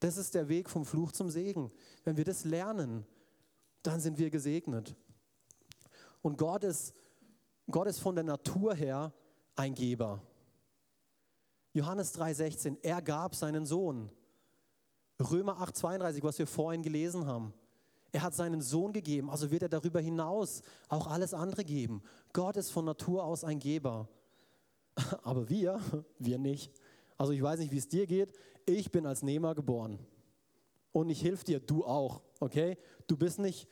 Das 0.00 0.16
ist 0.16 0.34
der 0.34 0.48
Weg 0.48 0.70
vom 0.70 0.84
Fluch 0.84 1.12
zum 1.12 1.30
Segen. 1.30 1.70
Wenn 2.04 2.16
wir 2.16 2.24
das 2.24 2.44
lernen, 2.44 3.06
dann 3.82 4.00
sind 4.00 4.18
wir 4.18 4.30
gesegnet. 4.30 4.96
Und 6.22 6.38
Gott 6.38 6.64
ist, 6.64 6.94
Gott 7.70 7.88
ist 7.88 7.98
von 7.98 8.14
der 8.14 8.24
Natur 8.24 8.74
her 8.74 9.12
ein 9.56 9.74
Geber. 9.74 10.22
Johannes 11.72 12.12
3:16, 12.12 12.78
er 12.82 13.02
gab 13.02 13.34
seinen 13.34 13.66
Sohn. 13.66 14.10
Römer 15.20 15.60
8, 15.60 15.76
32, 15.76 16.22
was 16.22 16.38
wir 16.38 16.46
vorhin 16.46 16.82
gelesen 16.82 17.26
haben. 17.26 17.54
Er 18.12 18.22
hat 18.22 18.34
seinen 18.34 18.60
Sohn 18.60 18.92
gegeben, 18.92 19.30
also 19.30 19.50
wird 19.50 19.62
er 19.62 19.68
darüber 19.70 20.00
hinaus 20.00 20.62
auch 20.88 21.06
alles 21.06 21.32
andere 21.32 21.64
geben. 21.64 22.02
Gott 22.34 22.56
ist 22.58 22.70
von 22.70 22.84
Natur 22.84 23.24
aus 23.24 23.42
ein 23.42 23.58
Geber. 23.58 24.08
Aber 25.22 25.48
wir, 25.48 25.80
wir 26.18 26.38
nicht. 26.38 26.70
Also 27.16 27.32
ich 27.32 27.42
weiß 27.42 27.60
nicht, 27.60 27.72
wie 27.72 27.78
es 27.78 27.88
dir 27.88 28.06
geht. 28.06 28.32
Ich 28.66 28.92
bin 28.92 29.06
als 29.06 29.22
Nehmer 29.22 29.54
geboren. 29.54 29.98
Und 30.92 31.08
ich 31.08 31.24
helfe 31.24 31.44
dir, 31.44 31.60
du 31.60 31.84
auch. 31.84 32.20
Okay? 32.38 32.76
Du 33.06 33.16
bist 33.16 33.38
nicht 33.38 33.66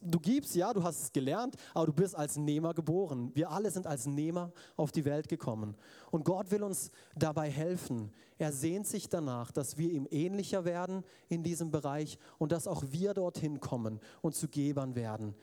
du 0.00 0.18
gibst, 0.18 0.54
ja, 0.54 0.72
du 0.72 0.82
hast 0.82 1.02
es 1.02 1.12
gelernt, 1.12 1.56
aber 1.74 1.86
du 1.86 1.92
bist 1.92 2.14
als 2.14 2.36
Nehmer 2.36 2.74
geboren. 2.74 3.30
Wir 3.34 3.50
alle 3.50 3.70
sind 3.70 3.86
als 3.86 4.06
Nehmer 4.06 4.52
auf 4.76 4.92
die 4.92 5.04
Welt 5.04 5.28
gekommen. 5.28 5.76
Und 6.10 6.24
Gott 6.24 6.50
will 6.50 6.62
uns 6.62 6.90
dabei 7.14 7.50
helfen. 7.50 8.12
Er 8.38 8.52
sehnt 8.52 8.86
sich 8.86 9.08
danach, 9.08 9.50
dass 9.50 9.78
wir 9.78 9.90
ihm 9.90 10.06
ähnlicher 10.10 10.64
werden 10.64 11.04
in 11.28 11.42
diesem 11.42 11.70
Bereich 11.70 12.18
und 12.38 12.52
dass 12.52 12.66
auch 12.66 12.84
wir 12.88 13.14
dorthin 13.14 13.60
kommen 13.60 14.00
und 14.22 14.34
zu 14.34 14.48
Gebern 14.48 14.94
werden. 14.94 15.34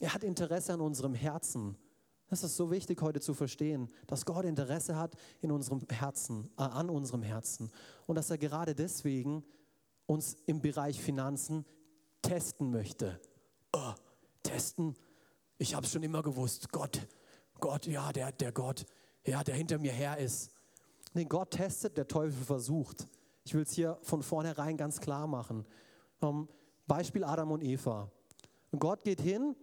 Er 0.00 0.12
hat 0.12 0.24
Interesse 0.24 0.74
an 0.74 0.80
unserem 0.80 1.14
Herzen. 1.14 1.76
Das 2.28 2.42
ist 2.42 2.56
so 2.56 2.70
wichtig 2.70 3.00
heute 3.02 3.20
zu 3.20 3.34
verstehen, 3.34 3.88
dass 4.06 4.26
Gott 4.26 4.44
Interesse 4.44 4.96
hat 4.96 5.14
in 5.40 5.52
unserem 5.52 5.80
Herzen, 5.90 6.50
äh, 6.58 6.62
an 6.62 6.90
unserem 6.90 7.22
Herzen 7.22 7.70
und 8.06 8.16
dass 8.16 8.30
er 8.30 8.38
gerade 8.38 8.74
deswegen 8.74 9.44
uns 10.06 10.36
im 10.46 10.60
Bereich 10.60 11.00
Finanzen 11.00 11.64
testen 12.22 12.70
möchte 12.70 13.20
oh, 13.72 13.92
testen. 14.42 14.96
Ich 15.58 15.74
habe 15.74 15.86
es 15.86 15.92
schon 15.92 16.02
immer 16.02 16.22
gewusst. 16.22 16.70
Gott, 16.70 17.06
Gott, 17.60 17.86
ja, 17.86 18.12
der, 18.12 18.32
der 18.32 18.52
Gott, 18.52 18.86
ja, 19.24 19.42
der 19.42 19.54
hinter 19.54 19.78
mir 19.78 19.92
her 19.92 20.18
ist. 20.18 20.50
Nee, 21.14 21.24
Gott 21.24 21.52
testet, 21.52 21.96
der 21.96 22.06
Teufel 22.06 22.44
versucht. 22.44 23.06
Ich 23.44 23.54
will 23.54 23.62
es 23.62 23.72
hier 23.72 23.98
von 24.02 24.22
vornherein 24.22 24.76
ganz 24.76 25.00
klar 25.00 25.26
machen. 25.26 25.64
Um, 26.20 26.48
Beispiel 26.86 27.24
Adam 27.24 27.52
und 27.52 27.62
Eva. 27.62 28.10
Gott 28.78 29.02
geht 29.02 29.20
hin 29.20 29.56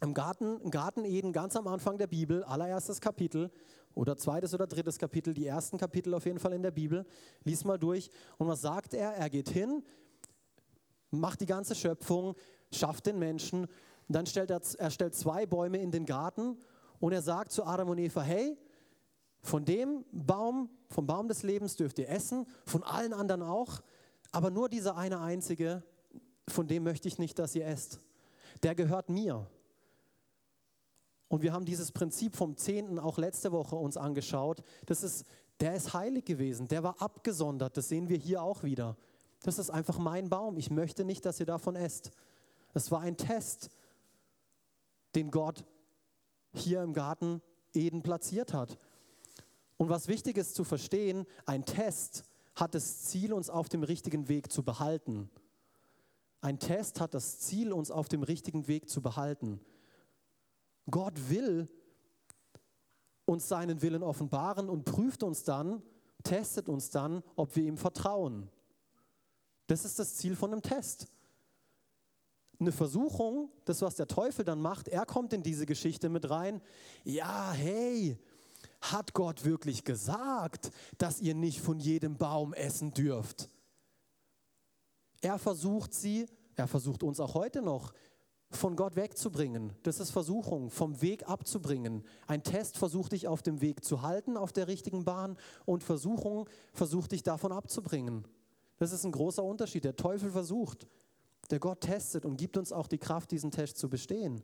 im 0.00 0.14
Garten, 0.14 0.60
im 0.60 0.70
Garten 0.70 1.04
Eden, 1.04 1.32
ganz 1.32 1.56
am 1.56 1.66
Anfang 1.66 1.98
der 1.98 2.06
Bibel, 2.06 2.44
allererstes 2.44 3.00
Kapitel 3.00 3.50
oder 3.94 4.16
zweites 4.16 4.54
oder 4.54 4.66
drittes 4.66 4.98
Kapitel, 4.98 5.34
die 5.34 5.46
ersten 5.46 5.78
Kapitel 5.78 6.14
auf 6.14 6.26
jeden 6.26 6.38
Fall 6.38 6.52
in 6.52 6.62
der 6.62 6.70
Bibel. 6.70 7.06
Lies 7.44 7.64
mal 7.64 7.78
durch. 7.78 8.10
Und 8.38 8.48
was 8.48 8.60
sagt 8.60 8.94
er? 8.94 9.12
Er 9.12 9.30
geht 9.30 9.48
hin, 9.48 9.82
macht 11.10 11.40
die 11.40 11.46
ganze 11.46 11.74
Schöpfung, 11.74 12.34
schafft 12.74 13.06
den 13.06 13.18
Menschen. 13.18 13.66
Dann 14.08 14.26
stellt 14.26 14.50
er, 14.50 14.60
er 14.78 14.90
stellt 14.90 15.14
zwei 15.14 15.46
Bäume 15.46 15.78
in 15.78 15.90
den 15.90 16.06
Garten 16.06 16.58
und 17.00 17.12
er 17.12 17.22
sagt 17.22 17.52
zu 17.52 17.64
Adam 17.64 17.88
und 17.88 17.98
Eva, 17.98 18.22
hey, 18.22 18.56
von 19.40 19.64
dem 19.64 20.04
Baum, 20.10 20.70
vom 20.88 21.06
Baum 21.06 21.28
des 21.28 21.42
Lebens 21.42 21.76
dürft 21.76 21.98
ihr 21.98 22.08
essen, 22.08 22.46
von 22.64 22.82
allen 22.82 23.12
anderen 23.12 23.42
auch, 23.42 23.82
aber 24.32 24.50
nur 24.50 24.68
dieser 24.68 24.96
eine 24.96 25.20
einzige, 25.20 25.82
von 26.48 26.66
dem 26.66 26.82
möchte 26.82 27.08
ich 27.08 27.18
nicht, 27.18 27.38
dass 27.38 27.54
ihr 27.54 27.66
esst. 27.66 28.00
Der 28.62 28.74
gehört 28.74 29.08
mir. 29.08 29.46
Und 31.28 31.42
wir 31.42 31.52
haben 31.52 31.64
dieses 31.64 31.92
Prinzip 31.92 32.36
vom 32.36 32.56
Zehnten 32.56 32.98
auch 32.98 33.18
letzte 33.18 33.52
Woche 33.52 33.76
uns 33.76 33.96
angeschaut. 33.96 34.62
Das 34.86 35.02
ist, 35.02 35.24
der 35.60 35.74
ist 35.74 35.94
heilig 35.94 36.24
gewesen, 36.24 36.68
der 36.68 36.82
war 36.82 37.00
abgesondert. 37.02 37.76
Das 37.76 37.88
sehen 37.88 38.08
wir 38.08 38.16
hier 38.16 38.42
auch 38.42 38.62
wieder. 38.62 38.96
Das 39.42 39.58
ist 39.58 39.70
einfach 39.70 39.98
mein 39.98 40.28
Baum. 40.28 40.56
Ich 40.56 40.70
möchte 40.70 41.04
nicht, 41.04 41.24
dass 41.26 41.40
ihr 41.40 41.46
davon 41.46 41.76
esst. 41.76 42.12
Es 42.74 42.90
war 42.90 43.00
ein 43.00 43.16
Test, 43.16 43.70
den 45.14 45.30
Gott 45.30 45.64
hier 46.52 46.82
im 46.82 46.92
Garten 46.92 47.40
Eden 47.72 48.02
platziert 48.02 48.52
hat. 48.52 48.78
Und 49.76 49.88
was 49.88 50.08
wichtig 50.08 50.36
ist 50.36 50.54
zu 50.54 50.64
verstehen, 50.64 51.26
ein 51.46 51.64
Test 51.64 52.24
hat 52.54 52.74
das 52.74 53.04
Ziel, 53.04 53.32
uns 53.32 53.50
auf 53.50 53.68
dem 53.68 53.82
richtigen 53.82 54.28
Weg 54.28 54.52
zu 54.52 54.62
behalten. 54.62 55.30
Ein 56.40 56.58
Test 56.58 57.00
hat 57.00 57.14
das 57.14 57.38
Ziel, 57.40 57.72
uns 57.72 57.90
auf 57.90 58.08
dem 58.08 58.22
richtigen 58.22 58.68
Weg 58.68 58.88
zu 58.88 59.00
behalten. 59.00 59.60
Gott 60.90 61.30
will 61.30 61.68
uns 63.24 63.48
seinen 63.48 63.82
Willen 63.82 64.02
offenbaren 64.02 64.68
und 64.68 64.84
prüft 64.84 65.22
uns 65.22 65.44
dann, 65.44 65.82
testet 66.22 66.68
uns 66.68 66.90
dann, 66.90 67.22
ob 67.36 67.56
wir 67.56 67.64
ihm 67.64 67.78
vertrauen. 67.78 68.50
Das 69.66 69.84
ist 69.84 69.98
das 69.98 70.16
Ziel 70.16 70.36
von 70.36 70.52
einem 70.52 70.62
Test. 70.62 71.08
Eine 72.60 72.72
Versuchung, 72.72 73.50
das, 73.64 73.82
was 73.82 73.96
der 73.96 74.06
Teufel 74.06 74.44
dann 74.44 74.60
macht, 74.60 74.88
er 74.88 75.06
kommt 75.06 75.32
in 75.32 75.42
diese 75.42 75.66
Geschichte 75.66 76.08
mit 76.08 76.30
rein. 76.30 76.60
Ja, 77.04 77.52
hey, 77.52 78.18
hat 78.80 79.14
Gott 79.14 79.44
wirklich 79.44 79.84
gesagt, 79.84 80.70
dass 80.98 81.20
ihr 81.20 81.34
nicht 81.34 81.60
von 81.60 81.78
jedem 81.78 82.16
Baum 82.16 82.52
essen 82.52 82.92
dürft? 82.92 83.48
Er 85.20 85.38
versucht 85.38 85.94
sie, 85.94 86.26
er 86.54 86.68
versucht 86.68 87.02
uns 87.02 87.18
auch 87.20 87.34
heute 87.34 87.62
noch, 87.62 87.92
von 88.50 88.76
Gott 88.76 88.94
wegzubringen. 88.94 89.72
Das 89.82 90.00
ist 90.00 90.10
Versuchung, 90.10 90.70
vom 90.70 91.00
Weg 91.02 91.28
abzubringen. 91.28 92.04
Ein 92.26 92.42
Test 92.42 92.78
versucht 92.78 93.12
dich 93.12 93.26
auf 93.26 93.42
dem 93.42 93.60
Weg 93.60 93.84
zu 93.84 94.02
halten, 94.02 94.36
auf 94.36 94.52
der 94.52 94.68
richtigen 94.68 95.04
Bahn, 95.04 95.36
und 95.64 95.82
Versuchung 95.82 96.48
versucht 96.72 97.12
dich 97.12 97.22
davon 97.22 97.52
abzubringen. 97.52 98.28
Das 98.76 98.92
ist 98.92 99.04
ein 99.04 99.12
großer 99.12 99.42
Unterschied. 99.42 99.84
Der 99.84 99.96
Teufel 99.96 100.30
versucht, 100.30 100.86
der 101.50 101.58
Gott 101.58 101.80
testet 101.80 102.24
und 102.24 102.36
gibt 102.36 102.56
uns 102.56 102.72
auch 102.72 102.86
die 102.86 102.98
Kraft, 102.98 103.30
diesen 103.30 103.50
Test 103.50 103.78
zu 103.78 103.88
bestehen. 103.88 104.42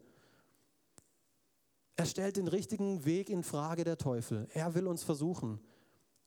Er 1.97 2.07
stellt 2.07 2.37
den 2.37 2.49
richtigen 2.49 3.05
Weg 3.05 3.29
in 3.29 3.43
Frage, 3.43 3.85
der 3.85 3.99
Teufel. 3.99 4.49
Er 4.55 4.75
will 4.75 4.87
uns 4.87 5.03
versuchen. 5.03 5.61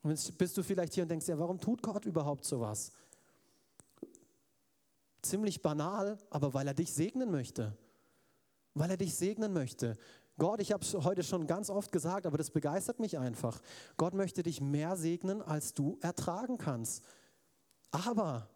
Und 0.02 0.10
jetzt 0.10 0.36
bist 0.38 0.56
du 0.56 0.62
vielleicht 0.62 0.94
hier 0.94 1.02
und 1.02 1.08
denkst, 1.08 1.26
ja, 1.26 1.38
warum 1.38 1.58
tut 1.58 1.82
Gott 1.82 2.04
überhaupt 2.04 2.44
sowas? 2.44 2.92
Ziemlich 5.22 5.62
banal, 5.62 6.18
aber 6.30 6.54
weil 6.54 6.68
er 6.68 6.74
dich 6.74 6.92
segnen 6.92 7.30
möchte. 7.30 7.76
Weil 8.74 8.90
er 8.90 8.96
dich 8.96 9.14
segnen 9.16 9.52
möchte. 9.52 9.96
Gott, 10.38 10.60
ich 10.60 10.72
habe 10.72 10.84
es 10.84 10.94
heute 10.94 11.22
schon 11.22 11.46
ganz 11.46 11.70
oft 11.70 11.90
gesagt, 11.92 12.26
aber 12.26 12.36
das 12.36 12.50
begeistert 12.50 13.00
mich 13.00 13.18
einfach. 13.18 13.60
Gott 13.96 14.14
möchte 14.14 14.42
dich 14.42 14.60
mehr 14.60 14.96
segnen, 14.96 15.42
als 15.42 15.74
du 15.74 15.96
ertragen 16.00 16.58
kannst. 16.58 17.02
Aber 17.90 18.48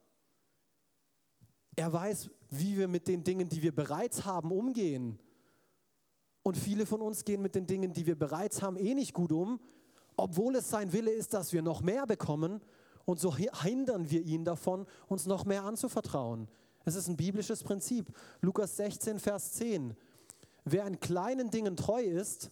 er 1.78 1.92
weiß, 1.92 2.30
wie 2.50 2.76
wir 2.76 2.88
mit 2.88 3.06
den 3.06 3.22
Dingen, 3.22 3.48
die 3.48 3.62
wir 3.62 3.74
bereits 3.74 4.24
haben, 4.24 4.50
umgehen. 4.50 5.18
Und 6.42 6.56
viele 6.56 6.86
von 6.86 7.00
uns 7.00 7.24
gehen 7.24 7.40
mit 7.40 7.54
den 7.54 7.66
Dingen, 7.66 7.92
die 7.92 8.04
wir 8.04 8.18
bereits 8.18 8.62
haben, 8.62 8.76
eh 8.76 8.94
nicht 8.94 9.14
gut 9.14 9.30
um, 9.30 9.60
obwohl 10.16 10.56
es 10.56 10.68
sein 10.68 10.92
Wille 10.92 11.12
ist, 11.12 11.34
dass 11.34 11.52
wir 11.52 11.62
noch 11.62 11.80
mehr 11.80 12.04
bekommen. 12.06 12.60
Und 13.04 13.20
so 13.20 13.36
hindern 13.36 14.10
wir 14.10 14.22
ihn 14.22 14.44
davon, 14.44 14.86
uns 15.06 15.26
noch 15.26 15.44
mehr 15.44 15.62
anzuvertrauen. 15.62 16.48
Es 16.84 16.96
ist 16.96 17.06
ein 17.06 17.16
biblisches 17.16 17.62
Prinzip. 17.62 18.12
Lukas 18.40 18.76
16, 18.76 19.20
Vers 19.20 19.52
10. 19.52 19.96
Wer 20.64 20.84
in 20.86 20.98
kleinen 20.98 21.50
Dingen 21.50 21.76
treu 21.76 22.02
ist, 22.02 22.50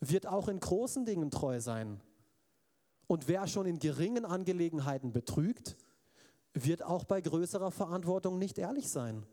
wird 0.00 0.26
auch 0.26 0.48
in 0.48 0.58
großen 0.58 1.04
Dingen 1.04 1.30
treu 1.30 1.60
sein. 1.60 2.00
Und 3.06 3.28
wer 3.28 3.46
schon 3.46 3.66
in 3.66 3.78
geringen 3.78 4.24
Angelegenheiten 4.24 5.12
betrügt, 5.12 5.76
wird 6.54 6.82
auch 6.82 7.04
bei 7.04 7.20
größerer 7.20 7.70
Verantwortung 7.70 8.38
nicht 8.38 8.58
ehrlich 8.58 8.88
sein. 8.88 9.24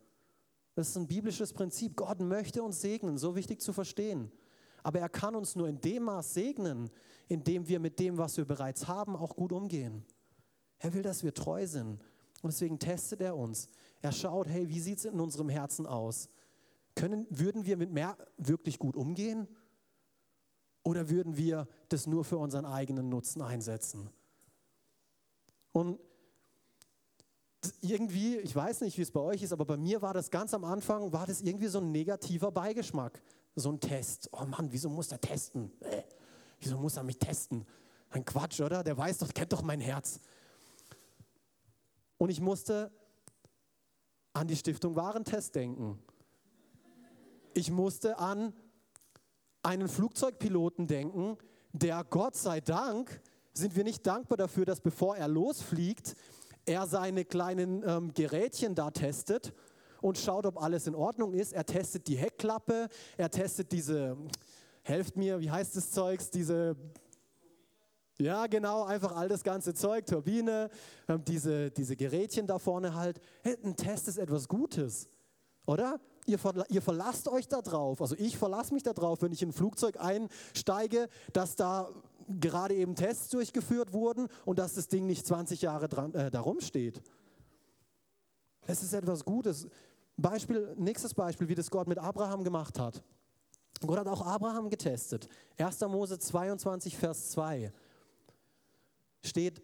Das 0.75 0.89
ist 0.89 0.97
ein 0.97 1.07
biblisches 1.07 1.53
Prinzip. 1.53 1.95
Gott 1.95 2.19
möchte 2.19 2.61
uns 2.61 2.81
segnen, 2.81 3.17
so 3.17 3.35
wichtig 3.35 3.61
zu 3.61 3.73
verstehen. 3.73 4.31
Aber 4.83 4.99
er 4.99 5.09
kann 5.09 5.35
uns 5.35 5.55
nur 5.55 5.67
in 5.67 5.81
dem 5.81 6.03
Maß 6.03 6.33
segnen, 6.33 6.89
in 7.27 7.43
dem 7.43 7.67
wir 7.67 7.79
mit 7.79 7.99
dem, 7.99 8.17
was 8.17 8.37
wir 8.37 8.45
bereits 8.45 8.87
haben, 8.87 9.15
auch 9.15 9.35
gut 9.35 9.51
umgehen. 9.51 10.05
Er 10.79 10.93
will, 10.93 11.01
dass 11.01 11.23
wir 11.23 11.33
treu 11.33 11.65
sind. 11.65 11.99
Und 12.41 12.53
deswegen 12.53 12.77
testet 12.77 13.21
er 13.21 13.35
uns. 13.35 13.69
Er 14.01 14.11
schaut, 14.11 14.47
hey, 14.47 14.69
wie 14.69 14.79
sieht 14.79 14.99
es 14.99 15.05
in 15.05 15.19
unserem 15.19 15.49
Herzen 15.49 15.87
aus? 15.87 16.29
Können, 16.93 17.25
würden 17.29 17.65
wir 17.65 17.77
mit 17.77 17.91
mehr 17.91 18.17
wirklich 18.37 18.77
gut 18.77 18.95
umgehen? 18.95 19.47
Oder 20.83 21.09
würden 21.09 21.37
wir 21.37 21.67
das 21.89 22.07
nur 22.07 22.23
für 22.23 22.37
unseren 22.37 22.65
eigenen 22.65 23.09
Nutzen 23.09 23.41
einsetzen? 23.41 24.09
Und 25.71 25.99
irgendwie, 27.81 28.37
ich 28.37 28.55
weiß 28.55 28.81
nicht, 28.81 28.97
wie 28.97 29.01
es 29.01 29.11
bei 29.11 29.19
euch 29.19 29.41
ist, 29.43 29.51
aber 29.51 29.65
bei 29.65 29.77
mir 29.77 30.01
war 30.01 30.13
das 30.13 30.29
ganz 30.29 30.53
am 30.53 30.63
Anfang, 30.63 31.11
war 31.11 31.25
das 31.25 31.41
irgendwie 31.41 31.67
so 31.67 31.79
ein 31.79 31.91
negativer 31.91 32.51
Beigeschmack. 32.51 33.21
So 33.55 33.71
ein 33.71 33.79
Test. 33.79 34.29
Oh 34.31 34.45
Mann, 34.45 34.71
wieso 34.71 34.89
muss 34.89 35.11
er 35.11 35.19
testen? 35.19 35.71
Äh, 35.81 36.03
wieso 36.59 36.77
muss 36.77 36.97
er 36.97 37.03
mich 37.03 37.17
testen? 37.17 37.65
Ein 38.09 38.23
Quatsch, 38.23 38.61
oder? 38.61 38.83
Der 38.83 38.97
weiß 38.97 39.17
doch, 39.19 39.33
kennt 39.33 39.51
doch 39.51 39.63
mein 39.63 39.79
Herz. 39.79 40.19
Und 42.17 42.29
ich 42.29 42.39
musste 42.39 42.91
an 44.33 44.47
die 44.47 44.55
Stiftung 44.55 44.95
Warentest 44.95 45.55
denken. 45.55 45.99
Ich 47.53 47.71
musste 47.71 48.19
an 48.19 48.53
einen 49.63 49.87
Flugzeugpiloten 49.87 50.87
denken, 50.87 51.37
der 51.73 52.03
Gott 52.03 52.35
sei 52.35 52.61
Dank, 52.61 53.21
sind 53.53 53.75
wir 53.75 53.83
nicht 53.83 54.05
dankbar 54.05 54.37
dafür, 54.37 54.65
dass 54.65 54.79
bevor 54.79 55.17
er 55.17 55.27
losfliegt, 55.27 56.15
er 56.67 56.85
seine 56.85 57.25
kleinen 57.25 57.83
ähm, 57.87 58.13
Gerätchen 58.13 58.75
da 58.75 58.91
testet 58.91 59.53
und 60.01 60.17
schaut, 60.17 60.45
ob 60.45 60.61
alles 60.61 60.85
in 60.87 60.95
Ordnung 60.95 61.33
ist. 61.33 61.53
Er 61.53 61.65
testet 61.65 62.07
die 62.07 62.17
Heckklappe, 62.17 62.89
er 63.17 63.31
testet 63.31 63.71
diese, 63.71 64.17
helft 64.83 65.15
mir, 65.15 65.39
wie 65.39 65.49
heißt 65.49 65.75
das 65.75 65.91
Zeugs, 65.91 66.29
diese, 66.29 66.75
ja 68.19 68.47
genau, 68.47 68.83
einfach 68.83 69.15
all 69.15 69.27
das 69.27 69.43
ganze 69.43 69.73
Zeug, 69.73 70.05
Turbine, 70.05 70.69
ähm, 71.07 71.23
diese, 71.23 71.71
diese 71.71 71.95
Gerätchen 71.95 72.47
da 72.47 72.59
vorne 72.59 72.95
halt. 72.95 73.19
Ein 73.43 73.75
Test 73.75 74.07
ist 74.07 74.17
etwas 74.17 74.47
Gutes, 74.47 75.09
oder? 75.65 75.99
Ihr, 76.25 76.39
ihr 76.67 76.81
verlasst 76.81 77.29
euch 77.29 77.47
da 77.47 77.61
drauf, 77.61 78.01
also 78.01 78.15
ich 78.17 78.37
verlasse 78.37 78.73
mich 78.73 78.83
da 78.83 78.91
drauf, 78.91 79.21
wenn 79.21 79.31
ich 79.31 79.41
in 79.41 79.49
ein 79.49 79.53
Flugzeug 79.53 79.97
einsteige, 79.97 81.07
dass 81.31 81.55
da 81.55 81.89
gerade 82.27 82.75
eben 82.75 82.95
Tests 82.95 83.29
durchgeführt 83.29 83.93
wurden 83.93 84.27
und 84.45 84.59
dass 84.59 84.73
das 84.73 84.87
Ding 84.87 85.05
nicht 85.05 85.25
20 85.25 85.61
Jahre 85.61 85.87
dran, 85.87 86.13
äh, 86.13 86.29
darum 86.29 86.59
steht. 86.59 87.01
Es 88.65 88.83
ist 88.83 88.93
etwas 88.93 89.23
Gutes. 89.23 89.67
Beispiel, 90.17 90.75
nächstes 90.77 91.13
Beispiel, 91.13 91.47
wie 91.47 91.55
das 91.55 91.71
Gott 91.71 91.87
mit 91.87 91.97
Abraham 91.97 92.43
gemacht 92.43 92.79
hat. 92.79 93.03
Gott 93.85 93.99
hat 93.99 94.07
auch 94.07 94.25
Abraham 94.25 94.69
getestet. 94.69 95.29
1. 95.57 95.81
Mose 95.81 96.19
22, 96.19 96.97
Vers 96.97 97.31
2 97.31 97.71
steht, 99.23 99.61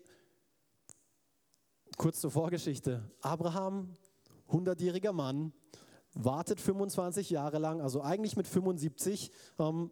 kurz 1.97 2.21
zur 2.21 2.31
Vorgeschichte, 2.31 3.09
Abraham, 3.21 3.95
100-jähriger 4.49 5.11
Mann, 5.11 5.51
wartet 6.13 6.59
25 6.61 7.31
Jahre 7.31 7.57
lang, 7.57 7.81
also 7.81 8.01
eigentlich 8.01 8.35
mit 8.35 8.47
75, 8.47 9.31
ähm, 9.57 9.91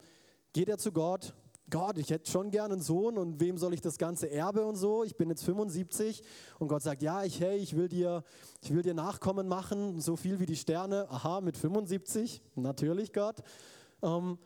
geht 0.53 0.69
er 0.69 0.77
zu 0.77 0.91
Gott 0.91 1.33
Gott, 1.71 1.97
ich 1.97 2.09
hätte 2.09 2.29
schon 2.29 2.51
gerne 2.51 2.73
einen 2.73 2.83
Sohn 2.83 3.17
und 3.17 3.39
wem 3.39 3.57
soll 3.57 3.73
ich 3.73 3.79
das 3.79 3.97
ganze 3.97 4.29
Erbe 4.29 4.65
und 4.65 4.75
so? 4.75 5.05
Ich 5.05 5.15
bin 5.15 5.29
jetzt 5.29 5.43
75 5.45 6.21
und 6.59 6.67
Gott 6.67 6.83
sagt, 6.83 7.01
ja, 7.01 7.23
ich, 7.23 7.39
hey, 7.39 7.57
ich 7.57 7.77
will 7.77 7.87
dir, 7.87 8.25
ich 8.61 8.73
will 8.73 8.83
dir 8.83 8.93
Nachkommen 8.93 9.47
machen, 9.47 10.01
so 10.01 10.17
viel 10.17 10.39
wie 10.39 10.45
die 10.45 10.57
Sterne. 10.57 11.09
Aha, 11.09 11.39
mit 11.39 11.55
75, 11.55 12.43
natürlich 12.55 13.13
Gott. 13.13 13.37
Ähm, 14.03 14.37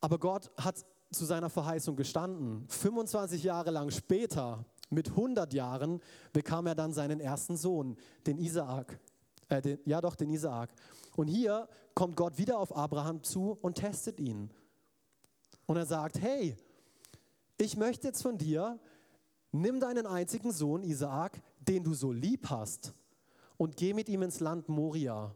aber 0.00 0.18
Gott 0.18 0.52
hat 0.56 0.76
zu 1.10 1.24
seiner 1.24 1.50
Verheißung 1.50 1.96
gestanden. 1.96 2.66
25 2.68 3.42
Jahre 3.42 3.72
lang 3.72 3.90
später, 3.90 4.64
mit 4.90 5.08
100 5.08 5.52
Jahren, 5.52 6.00
bekam 6.32 6.68
er 6.68 6.76
dann 6.76 6.92
seinen 6.92 7.18
ersten 7.18 7.56
Sohn, 7.56 7.96
den 8.26 8.38
Isaak. 8.38 9.00
Äh, 9.48 9.60
den, 9.60 9.78
ja 9.84 10.00
doch, 10.00 10.14
den 10.14 10.30
Isaak. 10.30 10.70
Und 11.16 11.26
hier 11.26 11.68
kommt 11.94 12.16
Gott 12.16 12.38
wieder 12.38 12.60
auf 12.60 12.76
Abraham 12.76 13.24
zu 13.24 13.58
und 13.60 13.74
testet 13.74 14.20
ihn. 14.20 14.50
Und 15.70 15.76
er 15.76 15.86
sagt, 15.86 16.20
hey, 16.20 16.56
ich 17.56 17.76
möchte 17.76 18.08
jetzt 18.08 18.22
von 18.22 18.36
dir, 18.36 18.80
nimm 19.52 19.78
deinen 19.78 20.04
einzigen 20.04 20.50
Sohn 20.50 20.82
Isaak, 20.82 21.40
den 21.60 21.84
du 21.84 21.94
so 21.94 22.10
lieb 22.10 22.50
hast, 22.50 22.92
und 23.56 23.76
geh 23.76 23.94
mit 23.94 24.08
ihm 24.08 24.22
ins 24.22 24.40
Land 24.40 24.68
Moria. 24.68 25.32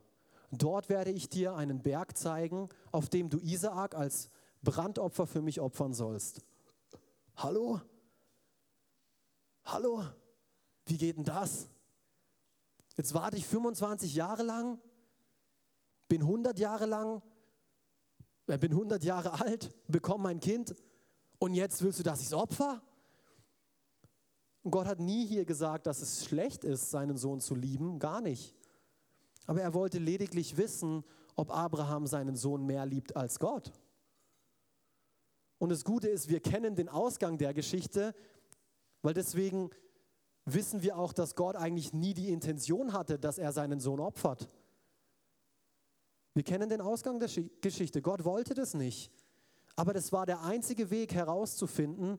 Dort 0.51 0.89
werde 0.89 1.13
ich 1.13 1.29
dir 1.29 1.55
einen 1.55 1.83
Berg 1.83 2.17
zeigen, 2.17 2.69
auf 2.91 3.09
dem 3.09 3.31
du 3.31 3.39
Isaak 3.39 3.95
als 3.95 4.29
Brandopfer 4.61 5.29
für 5.29 5.41
mich 5.41 5.61
opfern 5.61 5.95
sollst. 5.95 6.41
Hallo? 7.37 7.81
Hallo? 9.63 10.03
Wie 10.85 10.99
geht 10.99 11.17
denn 11.17 11.23
das? 11.23 11.69
Jetzt 12.97 13.15
warte 13.15 13.37
ich 13.37 13.47
25 13.47 14.17
Jahre 14.17 14.43
lang, 14.43 14.81
bin 16.09 16.23
100 16.23 16.59
Jahre 16.59 16.87
lang 16.87 17.23
bin 18.47 18.73
100 18.73 19.03
Jahre 19.05 19.41
alt, 19.41 19.75
bekomme 19.89 20.25
mein 20.25 20.41
Kind 20.41 20.75
und 21.39 21.55
jetzt 21.55 21.83
willst 21.83 21.99
du, 21.99 22.03
dass 22.03 22.21
ich 22.21 22.27
es 22.27 22.35
opfer? 22.35 22.83
Und 24.63 24.71
Gott 24.71 24.87
hat 24.87 24.99
nie 24.99 25.27
hier 25.27 25.45
gesagt, 25.45 25.87
dass 25.87 26.01
es 26.01 26.25
schlecht 26.25 26.65
ist, 26.65 26.91
seinen 26.91 27.17
Sohn 27.17 27.41
zu 27.41 27.55
lieben, 27.55 27.99
gar 27.99 28.21
nicht. 28.21 28.55
Aber 29.47 29.61
er 29.61 29.75
wollte 29.75 29.99
lediglich 29.99 30.57
wissen, 30.57 31.05
ob 31.37 31.51
Abraham 31.51 32.07
seinen 32.07 32.37
Sohn 32.37 32.65
mehr 32.65 32.87
liebt 32.87 33.17
als 33.17 33.39
Gott. 33.39 33.73
Und 35.59 35.69
das 35.69 35.85
Gute 35.85 36.09
ist, 36.09 36.29
wir 36.29 36.41
kennen 36.41 36.77
den 36.77 36.89
Ausgang 36.89 37.39
der 37.39 37.55
Geschichte, 37.55 38.15
weil 39.03 39.15
deswegen 39.15 39.71
wissen 40.47 40.83
wir 40.83 40.99
auch, 40.99 41.13
dass 41.13 41.35
Gott 41.35 41.57
eigentlich 41.57 41.93
nie 41.93 42.15
die 42.15 42.31
Intention 42.31 42.93
hatte, 42.93 43.19
dass 43.19 43.39
er 43.39 43.53
seinen 43.53 43.81
Sohn 43.81 44.01
opfert. 44.01 44.49
Wir 46.35 46.43
kennen 46.43 46.69
den 46.69 46.81
Ausgang 46.81 47.21
der 47.21 47.31
Geschichte. 47.61 48.03
Gott 48.03 48.25
wollte 48.25 48.55
das 48.55 48.75
nicht. 48.75 49.11
Aber 49.77 49.93
das 49.93 50.13
war 50.13 50.27
der 50.27 50.43
einzige 50.43 50.91
Weg 50.91 51.15
herauszufinden, 51.15 52.19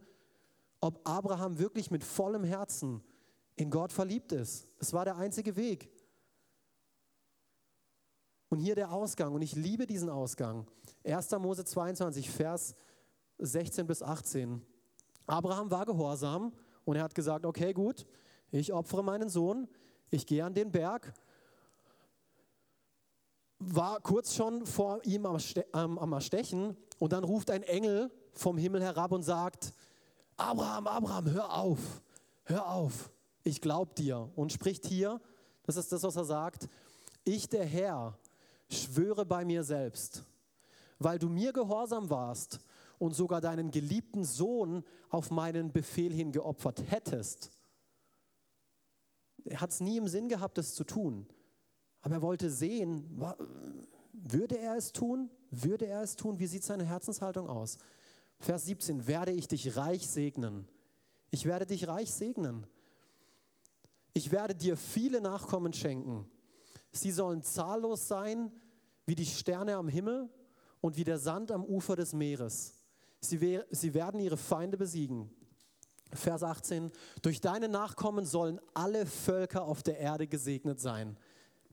ob 0.79 1.07
Abraham 1.07 1.59
wirklich 1.59 1.91
mit 1.91 2.03
vollem 2.03 2.43
Herzen 2.43 3.03
in 3.55 3.69
Gott 3.69 3.91
verliebt 3.91 4.31
ist. 4.31 4.67
Es 4.79 4.93
war 4.93 5.05
der 5.05 5.17
einzige 5.17 5.55
Weg. 5.55 5.89
Und 8.49 8.59
hier 8.59 8.75
der 8.75 8.91
Ausgang. 8.91 9.33
Und 9.33 9.41
ich 9.41 9.55
liebe 9.55 9.87
diesen 9.87 10.09
Ausgang. 10.09 10.67
1. 11.03 11.31
Mose 11.31 11.65
22, 11.65 12.29
Vers 12.29 12.75
16 13.37 13.87
bis 13.87 14.01
18. 14.01 14.61
Abraham 15.27 15.71
war 15.71 15.85
gehorsam 15.85 16.53
und 16.83 16.95
er 16.95 17.03
hat 17.03 17.15
gesagt, 17.15 17.45
okay, 17.45 17.73
gut, 17.73 18.05
ich 18.51 18.71
opfere 18.71 19.03
meinen 19.03 19.29
Sohn, 19.29 19.67
ich 20.09 20.25
gehe 20.25 20.45
an 20.45 20.53
den 20.53 20.71
Berg, 20.71 21.13
war 23.59 24.01
kurz 24.01 24.35
schon 24.35 24.65
vor 24.65 25.03
ihm 25.05 25.25
am, 25.25 26.13
Erstechen 26.13 26.75
und 26.99 27.13
dann 27.13 27.23
ruft 27.23 27.49
ein 27.49 27.63
Engel 27.63 28.11
vom 28.33 28.57
Himmel 28.57 28.81
herab 28.81 29.11
und 29.11 29.23
sagt, 29.23 29.73
Abraham, 30.37 30.87
Abraham, 30.87 31.31
hör 31.31 31.53
auf, 31.53 31.79
hör 32.43 32.69
auf, 32.69 33.11
ich 33.43 33.61
glaub 33.61 33.95
dir. 33.95 34.29
Und 34.35 34.51
spricht 34.51 34.85
hier, 34.85 35.21
das 35.63 35.77
ist 35.77 35.91
das, 35.91 36.03
was 36.03 36.15
er 36.15 36.25
sagt, 36.25 36.67
ich 37.23 37.47
der 37.47 37.65
Herr 37.65 38.17
schwöre 38.69 39.25
bei 39.25 39.45
mir 39.45 39.63
selbst, 39.63 40.23
weil 40.99 41.19
du 41.19 41.29
mir 41.29 41.53
gehorsam 41.53 42.09
warst 42.09 42.59
und 42.99 43.15
sogar 43.15 43.41
deinen 43.41 43.71
geliebten 43.71 44.23
Sohn 44.23 44.83
auf 45.09 45.31
meinen 45.31 45.71
Befehl 45.71 46.13
hin 46.13 46.31
geopfert 46.31 46.83
hättest. 46.89 47.51
Er 49.45 49.61
hat 49.61 49.69
es 49.69 49.79
nie 49.79 49.97
im 49.97 50.07
Sinn 50.07 50.27
gehabt, 50.27 50.57
das 50.57 50.73
zu 50.73 50.83
tun. 50.83 51.27
Aber 52.05 52.17
er 52.17 52.21
wollte 52.21 52.51
sehen, 52.51 53.19
würde 54.13 54.59
er 54.59 54.75
es 54.75 54.91
tun? 54.91 55.31
Würde 55.49 55.87
er 55.87 56.03
es 56.03 56.15
tun? 56.15 56.37
Wie 56.37 56.45
sieht 56.45 56.63
seine 56.63 56.85
Herzenshaltung 56.85 57.49
aus? 57.49 57.79
Vers 58.37 58.67
17, 58.67 59.07
werde 59.07 59.31
ich 59.31 59.47
dich 59.47 59.75
reich 59.75 60.07
segnen. 60.07 60.67
Ich 61.31 61.45
werde 61.45 61.65
dich 61.65 61.87
reich 61.87 62.13
segnen. 62.13 62.67
Ich 64.13 64.31
werde 64.31 64.53
dir 64.53 64.77
viele 64.77 65.19
Nachkommen 65.19 65.73
schenken. 65.73 66.29
Sie 66.91 67.11
sollen 67.11 67.41
zahllos 67.41 68.07
sein 68.07 68.51
wie 69.07 69.15
die 69.15 69.25
Sterne 69.25 69.75
am 69.75 69.87
Himmel 69.87 70.29
und 70.81 70.97
wie 70.97 71.05
der 71.05 71.17
Sand 71.17 71.51
am 71.51 71.65
Ufer 71.65 71.95
des 71.95 72.13
Meeres. 72.13 72.75
Sie, 73.19 73.59
sie 73.71 73.93
werden 73.95 74.19
ihre 74.19 74.37
Feinde 74.37 74.77
besiegen. 74.77 75.31
Vers 76.13 76.43
18, 76.43 76.91
durch 77.23 77.41
deine 77.41 77.67
Nachkommen 77.67 78.25
sollen 78.25 78.61
alle 78.75 79.07
Völker 79.07 79.63
auf 79.63 79.81
der 79.81 79.97
Erde 79.97 80.27
gesegnet 80.27 80.79
sein, 80.79 81.17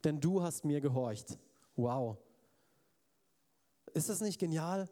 denn 0.04 0.20
du 0.20 0.42
hast 0.42 0.64
mir 0.64 0.80
gehorcht. 0.80 1.38
Wow. 1.76 2.18
Ist 3.94 4.08
das 4.08 4.20
nicht 4.20 4.38
genial? 4.38 4.88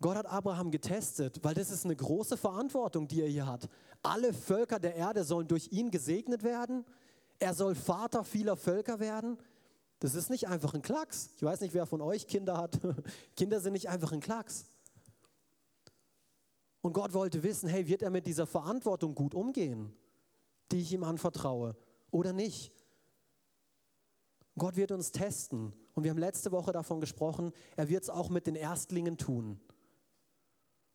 Gott 0.00 0.16
hat 0.16 0.26
Abraham 0.26 0.70
getestet, 0.70 1.42
weil 1.42 1.54
das 1.54 1.70
ist 1.70 1.84
eine 1.84 1.96
große 1.96 2.36
Verantwortung, 2.36 3.08
die 3.08 3.22
er 3.22 3.28
hier 3.28 3.46
hat. 3.46 3.68
Alle 4.02 4.32
Völker 4.34 4.78
der 4.78 4.94
Erde 4.96 5.24
sollen 5.24 5.48
durch 5.48 5.72
ihn 5.72 5.90
gesegnet 5.90 6.42
werden. 6.42 6.84
Er 7.38 7.54
soll 7.54 7.74
Vater 7.74 8.24
vieler 8.24 8.56
Völker 8.56 9.00
werden. 9.00 9.38
Das 10.00 10.14
ist 10.14 10.28
nicht 10.28 10.48
einfach 10.48 10.74
ein 10.74 10.82
Klacks. 10.82 11.30
Ich 11.36 11.42
weiß 11.42 11.60
nicht, 11.60 11.72
wer 11.72 11.86
von 11.86 12.02
euch 12.02 12.26
Kinder 12.26 12.58
hat. 12.58 12.78
Kinder 13.36 13.60
sind 13.60 13.72
nicht 13.72 13.88
einfach 13.88 14.12
ein 14.12 14.20
Klacks. 14.20 14.66
Und 16.82 16.92
Gott 16.92 17.14
wollte 17.14 17.42
wissen, 17.42 17.68
hey, 17.68 17.86
wird 17.86 18.02
er 18.02 18.10
mit 18.10 18.26
dieser 18.26 18.46
Verantwortung 18.46 19.14
gut 19.14 19.34
umgehen, 19.34 19.96
die 20.70 20.80
ich 20.80 20.92
ihm 20.92 21.02
anvertraue 21.02 21.76
oder 22.10 22.34
nicht? 22.34 22.72
Gott 24.56 24.76
wird 24.76 24.92
uns 24.92 25.12
testen. 25.12 25.72
Und 25.94 26.04
wir 26.04 26.10
haben 26.10 26.18
letzte 26.18 26.52
Woche 26.52 26.72
davon 26.72 27.00
gesprochen, 27.00 27.52
er 27.76 27.88
wird 27.88 28.04
es 28.04 28.10
auch 28.10 28.28
mit 28.28 28.46
den 28.46 28.56
Erstlingen 28.56 29.18
tun. 29.18 29.60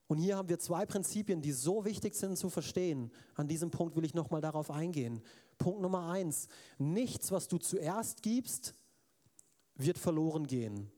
Und 0.07 0.17
hier 0.17 0.37
haben 0.37 0.49
wir 0.49 0.57
zwei 0.57 0.85
Prinzipien, 0.85 1.41
die 1.41 1.51
so 1.51 1.85
wichtig 1.85 2.15
sind 2.15 2.35
zu 2.37 2.49
verstehen. 2.49 3.11
An 3.35 3.47
diesem 3.47 3.69
Punkt 3.69 3.95
will 3.95 4.05
ich 4.05 4.15
nochmal 4.15 4.41
darauf 4.41 4.71
eingehen. 4.71 5.21
Punkt 5.59 5.81
Nummer 5.81 6.09
eins, 6.09 6.47
nichts, 6.79 7.31
was 7.31 7.47
du 7.47 7.57
zuerst 7.59 8.23
gibst, 8.23 8.73
wird 9.75 9.99
verloren 9.99 10.47
gehen. 10.47 10.91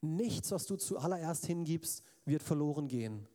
Nichts, 0.00 0.50
was 0.50 0.66
du 0.66 0.76
zuallererst 0.76 1.46
hingibst, 1.46 2.02
wird 2.24 2.42
verloren 2.42 2.88
gehen. 2.88 3.28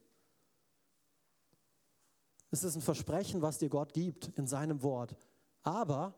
Es 2.51 2.63
ist 2.63 2.75
ein 2.75 2.81
Versprechen, 2.81 3.41
was 3.41 3.57
dir 3.57 3.69
Gott 3.69 3.93
gibt 3.93 4.37
in 4.37 4.47
seinem 4.47 4.83
Wort. 4.83 5.15
Aber 5.63 6.13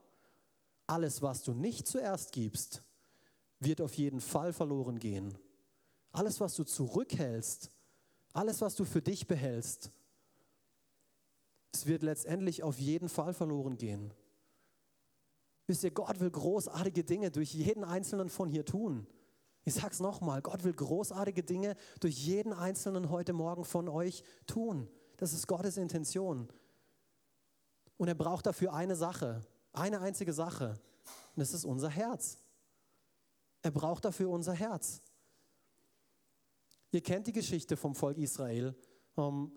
alles, 0.88 1.21
was 1.21 1.43
du 1.43 1.54
nicht 1.54 1.88
zuerst 1.88 2.32
gibst, 2.32 2.84
wird 3.60 3.82
auf 3.82 3.93
jeden 3.95 4.21
Fall 4.21 4.54
verloren 4.54 5.00
gehen. 5.00 5.38
Alles, 6.12 6.39
was 6.39 6.56
du 6.56 6.63
zurückhältst, 6.63 7.71
alles, 8.34 8.62
was 8.62 8.76
du 8.76 8.86
für 8.86 9.02
dich 9.02 9.28
behältst, 9.28 9.91
es 11.74 11.86
wird 11.86 12.04
letztendlich 12.04 12.63
auf 12.63 12.80
jeden 12.80 13.10
Fall 13.10 13.34
verloren 13.34 13.78
gehen. 13.78 14.13
Wisst 15.67 15.84
ihr, 15.84 15.91
Gott 15.91 16.19
will 16.19 16.32
großartige 16.32 17.04
Dinge 17.04 17.32
durch 17.32 17.54
jeden 17.54 17.84
einzelnen 17.84 18.30
von 18.30 18.48
hier 18.48 18.65
tun. 18.65 19.08
Ich 19.65 19.74
sage 19.74 19.91
es 19.91 20.00
nochmal, 20.00 20.41
Gott 20.41 20.63
will 20.63 20.74
großartige 20.74 21.43
Dinge 21.43 21.76
durch 22.00 22.15
jeden 22.15 22.54
einzelnen 22.54 23.10
heute 23.10 23.34
Morgen 23.34 23.65
von 23.65 23.89
euch 23.89 24.24
tun. 24.45 24.88
Das 25.17 25.34
ist 25.34 25.48
Gottes 25.48 25.78
Intention. 25.78 26.48
Und 27.98 28.08
er 28.08 28.15
braucht 28.15 28.45
dafür 28.45 28.74
eine 28.74 28.95
Sache, 28.95 29.41
eine 29.77 30.01
einzige 30.01 30.33
Sache. 30.33 30.79
Und 31.35 31.41
das 31.41 31.53
ist 31.53 31.65
unser 31.65 31.89
Herz. 31.89 32.38
Er 33.61 33.71
braucht 33.71 34.05
dafür 34.05 34.29
unser 34.29 34.53
Herz. 34.53 35.01
Ihr 36.91 37.01
kennt 37.01 37.27
die 37.27 37.33
Geschichte 37.33 37.75
vom 37.75 37.95
Volk 37.95 38.17
Israel. 38.17 38.75
Ähm, 39.17 39.51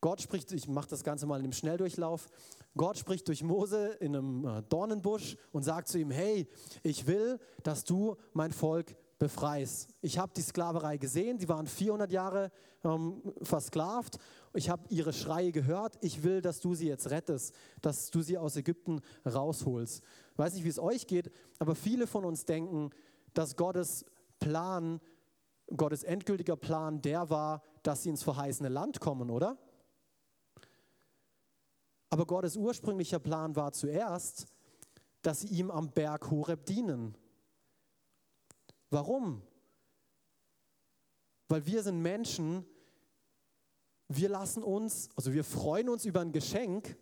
Gott 0.00 0.20
spricht, 0.20 0.52
ich 0.52 0.68
mache 0.68 0.88
das 0.88 1.02
Ganze 1.02 1.26
mal 1.26 1.38
in 1.38 1.44
einem 1.44 1.52
Schnelldurchlauf. 1.52 2.28
Gott 2.76 2.98
spricht 2.98 3.26
durch 3.28 3.42
Mose 3.42 3.88
in 4.00 4.16
einem 4.16 4.44
äh, 4.44 4.62
Dornenbusch 4.62 5.36
und 5.52 5.64
sagt 5.64 5.88
zu 5.88 5.98
ihm: 5.98 6.10
Hey, 6.10 6.48
ich 6.82 7.06
will, 7.06 7.40
dass 7.62 7.84
du 7.84 8.16
mein 8.32 8.52
Volk 8.52 8.96
befreist. 9.18 9.94
Ich 10.00 10.18
habe 10.18 10.32
die 10.34 10.42
Sklaverei 10.42 10.96
gesehen, 10.96 11.38
die 11.38 11.48
waren 11.48 11.66
400 11.66 12.12
Jahre 12.12 12.50
ähm, 12.84 13.22
versklavt. 13.42 14.18
Ich 14.54 14.70
habe 14.70 14.84
ihre 14.88 15.12
Schreie 15.12 15.52
gehört. 15.52 15.96
Ich 16.00 16.22
will, 16.22 16.40
dass 16.40 16.60
du 16.60 16.74
sie 16.74 16.86
jetzt 16.86 17.10
rettest, 17.10 17.54
dass 17.82 18.10
du 18.10 18.22
sie 18.22 18.38
aus 18.38 18.56
Ägypten 18.56 19.00
rausholst. 19.26 20.02
Ich 20.32 20.38
weiß 20.38 20.54
nicht, 20.54 20.64
wie 20.64 20.68
es 20.68 20.78
euch 20.78 21.06
geht, 21.06 21.32
aber 21.58 21.74
viele 21.74 22.06
von 22.06 22.24
uns 22.24 22.44
denken, 22.44 22.90
dass 23.34 23.56
Gottes 23.56 24.04
Plan, 24.38 25.00
Gottes 25.76 26.04
endgültiger 26.04 26.56
Plan 26.56 27.02
der 27.02 27.28
war, 27.28 27.62
dass 27.82 28.04
sie 28.04 28.10
ins 28.10 28.22
verheißene 28.22 28.68
Land 28.68 29.00
kommen, 29.00 29.30
oder? 29.30 29.58
Aber 32.10 32.24
Gottes 32.24 32.56
ursprünglicher 32.56 33.18
Plan 33.18 33.54
war 33.56 33.72
zuerst, 33.72 34.46
dass 35.22 35.40
sie 35.40 35.48
ihm 35.48 35.70
am 35.70 35.90
Berg 35.90 36.30
Horeb 36.30 36.64
dienen. 36.66 37.16
Warum? 38.90 39.42
Weil 41.48 41.64
wir 41.66 41.82
sind 41.82 42.00
Menschen, 42.00 42.64
wir 44.08 44.28
lassen 44.28 44.62
uns, 44.62 45.08
also 45.16 45.32
wir 45.32 45.44
freuen 45.44 45.88
uns 45.88 46.04
über 46.04 46.20
ein 46.20 46.32
Geschenk, 46.32 46.96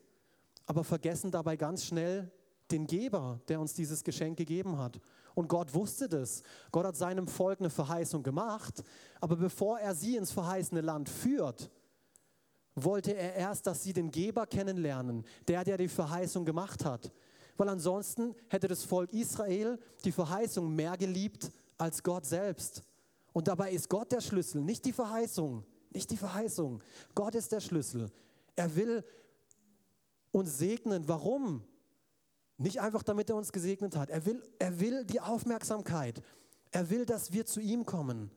aber 0.66 0.84
vergessen 0.84 1.30
dabei 1.30 1.56
ganz 1.56 1.84
schnell 1.84 2.30
den 2.70 2.86
Geber, 2.86 3.40
der 3.48 3.60
uns 3.60 3.74
dieses 3.74 4.02
Geschenk 4.02 4.36
gegeben 4.36 4.78
hat. 4.78 5.00
Und 5.34 5.48
Gott 5.48 5.74
wusste 5.74 6.08
das. 6.08 6.42
Gott 6.72 6.86
hat 6.86 6.96
seinem 6.96 7.28
Volk 7.28 7.60
eine 7.60 7.70
Verheißung 7.70 8.22
gemacht, 8.22 8.82
aber 9.20 9.36
bevor 9.36 9.78
er 9.78 9.94
sie 9.94 10.16
ins 10.16 10.32
verheißene 10.32 10.80
Land 10.80 11.08
führt, 11.08 11.70
wollte 12.74 13.14
er 13.14 13.34
erst, 13.34 13.66
dass 13.66 13.82
sie 13.82 13.92
den 13.92 14.10
Geber 14.10 14.46
kennenlernen, 14.46 15.24
der, 15.46 15.64
der 15.64 15.78
die 15.78 15.88
Verheißung 15.88 16.44
gemacht 16.44 16.84
hat. 16.84 17.12
Weil 17.56 17.68
ansonsten 17.68 18.34
hätte 18.48 18.68
das 18.68 18.82
Volk 18.82 19.12
Israel 19.12 19.78
die 20.04 20.12
Verheißung 20.12 20.74
mehr 20.74 20.96
geliebt 20.96 21.52
als 21.78 22.02
Gott 22.02 22.26
selbst. 22.26 22.82
Und 23.32 23.48
dabei 23.48 23.72
ist 23.72 23.88
Gott 23.88 24.12
der 24.12 24.20
Schlüssel, 24.20 24.62
nicht 24.62 24.84
die 24.84 24.92
Verheißung, 24.92 25.64
nicht 25.92 26.10
die 26.10 26.16
Verheißung. 26.16 26.82
Gott 27.14 27.34
ist 27.34 27.52
der 27.52 27.60
Schlüssel. 27.60 28.10
Er 28.54 28.74
will 28.74 29.04
uns 30.32 30.58
segnen. 30.58 31.06
Warum? 31.08 31.62
Nicht 32.58 32.80
einfach, 32.80 33.02
damit 33.02 33.28
er 33.28 33.36
uns 33.36 33.52
gesegnet 33.52 33.96
hat. 33.96 34.10
Er 34.10 34.24
will, 34.24 34.42
er 34.58 34.80
will 34.80 35.04
die 35.04 35.20
Aufmerksamkeit. 35.20 36.22
Er 36.70 36.88
will, 36.90 37.04
dass 37.04 37.32
wir 37.32 37.44
zu 37.46 37.60
ihm 37.60 37.84
kommen. 37.84 38.30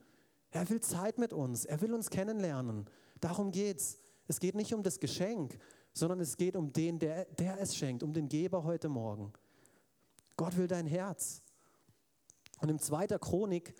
Er 0.51 0.69
will 0.69 0.81
Zeit 0.81 1.17
mit 1.17 1.31
uns. 1.31 1.65
Er 1.65 1.81
will 1.81 1.93
uns 1.93 2.09
kennenlernen. 2.09 2.89
Darum 3.21 3.51
geht's. 3.51 3.99
Es 4.27 4.39
geht 4.39 4.55
nicht 4.55 4.73
um 4.73 4.83
das 4.83 4.99
Geschenk, 4.99 5.57
sondern 5.93 6.19
es 6.19 6.37
geht 6.37 6.55
um 6.55 6.71
den, 6.71 6.99
der, 6.99 7.25
der 7.25 7.59
es 7.59 7.75
schenkt, 7.75 8.03
um 8.03 8.13
den 8.13 8.27
Geber 8.29 8.63
heute 8.63 8.89
Morgen. 8.89 9.33
Gott 10.37 10.55
will 10.57 10.67
dein 10.67 10.85
Herz. 10.85 11.41
Und 12.59 12.69
im 12.69 12.79
2. 12.79 13.07
Chronik, 13.19 13.73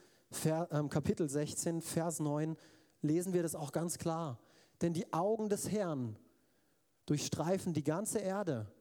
ähm, 0.45 0.89
Kapitel 0.89 1.29
16, 1.29 1.81
Vers 1.81 2.19
9, 2.19 2.55
lesen 3.01 3.33
wir 3.33 3.43
das 3.43 3.55
auch 3.55 3.71
ganz 3.71 3.97
klar. 3.97 4.39
Denn 4.81 4.93
die 4.93 5.11
Augen 5.11 5.49
des 5.49 5.69
Herrn 5.69 6.15
durchstreifen 7.05 7.73
die 7.73 7.83
ganze 7.83 8.19
Erde, 8.19 8.71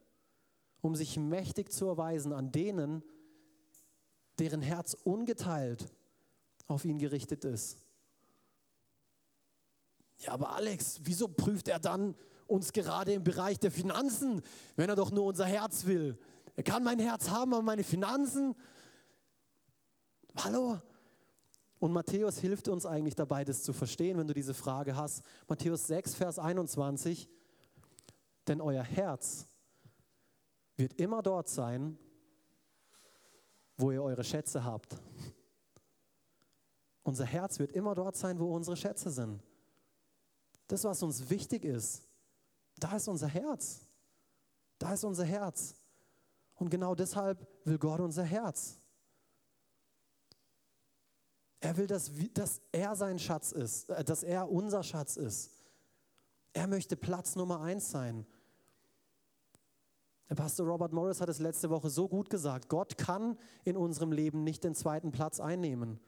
um 0.81 0.95
sich 0.95 1.17
mächtig 1.17 1.71
zu 1.71 1.87
erweisen 1.87 2.31
an 2.31 2.51
denen, 2.51 3.03
deren 4.37 4.61
Herz 4.61 4.95
ungeteilt 5.03 5.91
auf 6.67 6.85
ihn 6.85 6.99
gerichtet 6.99 7.43
ist. 7.43 7.77
Ja, 10.19 10.33
aber 10.33 10.55
Alex, 10.55 10.99
wieso 11.03 11.27
prüft 11.27 11.67
er 11.67 11.79
dann 11.79 12.15
uns 12.47 12.71
gerade 12.71 13.13
im 13.13 13.23
Bereich 13.23 13.59
der 13.59 13.71
Finanzen, 13.71 14.41
wenn 14.75 14.89
er 14.89 14.95
doch 14.95 15.11
nur 15.11 15.25
unser 15.25 15.45
Herz 15.45 15.85
will? 15.85 16.17
Er 16.55 16.63
kann 16.63 16.83
mein 16.83 16.99
Herz 16.99 17.29
haben, 17.29 17.53
aber 17.53 17.63
meine 17.63 17.83
Finanzen. 17.83 18.55
Hallo? 20.35 20.81
Und 21.79 21.93
Matthäus 21.93 22.39
hilft 22.39 22.67
uns 22.67 22.85
eigentlich 22.85 23.15
dabei, 23.15 23.45
das 23.45 23.63
zu 23.63 23.71
verstehen, 23.71 24.17
wenn 24.17 24.27
du 24.27 24.33
diese 24.33 24.53
Frage 24.53 24.95
hast. 24.95 25.23
Matthäus 25.47 25.87
6, 25.87 26.15
Vers 26.15 26.37
21. 26.37 27.29
Denn 28.47 28.61
euer 28.61 28.83
Herz 28.83 29.47
wird 30.75 30.93
immer 30.93 31.21
dort 31.21 31.47
sein, 31.47 31.97
wo 33.77 33.91
ihr 33.91 34.03
eure 34.03 34.23
Schätze 34.23 34.63
habt. 34.63 34.97
Unser 37.03 37.25
Herz 37.25 37.59
wird 37.59 37.71
immer 37.71 37.95
dort 37.95 38.17
sein, 38.17 38.39
wo 38.39 38.53
unsere 38.53 38.75
Schätze 38.75 39.09
sind. 39.09 39.41
Das, 40.67 40.83
was 40.83 41.01
uns 41.01 41.29
wichtig 41.29 41.63
ist, 41.63 42.07
da 42.77 42.95
ist 42.95 43.07
unser 43.07 43.27
Herz. 43.27 43.87
Da 44.77 44.93
ist 44.93 45.03
unser 45.03 45.25
Herz. 45.25 45.75
Und 46.55 46.69
genau 46.69 46.93
deshalb 46.93 47.47
will 47.65 47.77
Gott 47.77 47.99
unser 47.99 48.23
Herz. 48.23 48.79
Er 51.61 51.77
will, 51.77 51.87
dass, 51.87 52.11
dass 52.33 52.61
er 52.71 52.95
sein 52.95 53.19
Schatz 53.19 53.51
ist, 53.51 53.89
äh, 53.89 54.03
dass 54.03 54.23
er 54.23 54.49
unser 54.49 54.83
Schatz 54.83 55.17
ist. 55.17 55.51
Er 56.53 56.67
möchte 56.67 56.95
Platz 56.95 57.35
Nummer 57.35 57.61
eins 57.61 57.91
sein. 57.91 58.25
Der 60.29 60.35
Pastor 60.35 60.67
Robert 60.67 60.93
Morris 60.93 61.21
hat 61.21 61.29
es 61.29 61.39
letzte 61.39 61.69
Woche 61.69 61.89
so 61.89 62.07
gut 62.07 62.29
gesagt. 62.29 62.69
Gott 62.69 62.97
kann 62.97 63.37
in 63.65 63.75
unserem 63.75 64.11
Leben 64.11 64.43
nicht 64.43 64.63
den 64.63 64.75
zweiten 64.75 65.11
Platz 65.11 65.39
einnehmen. 65.39 65.99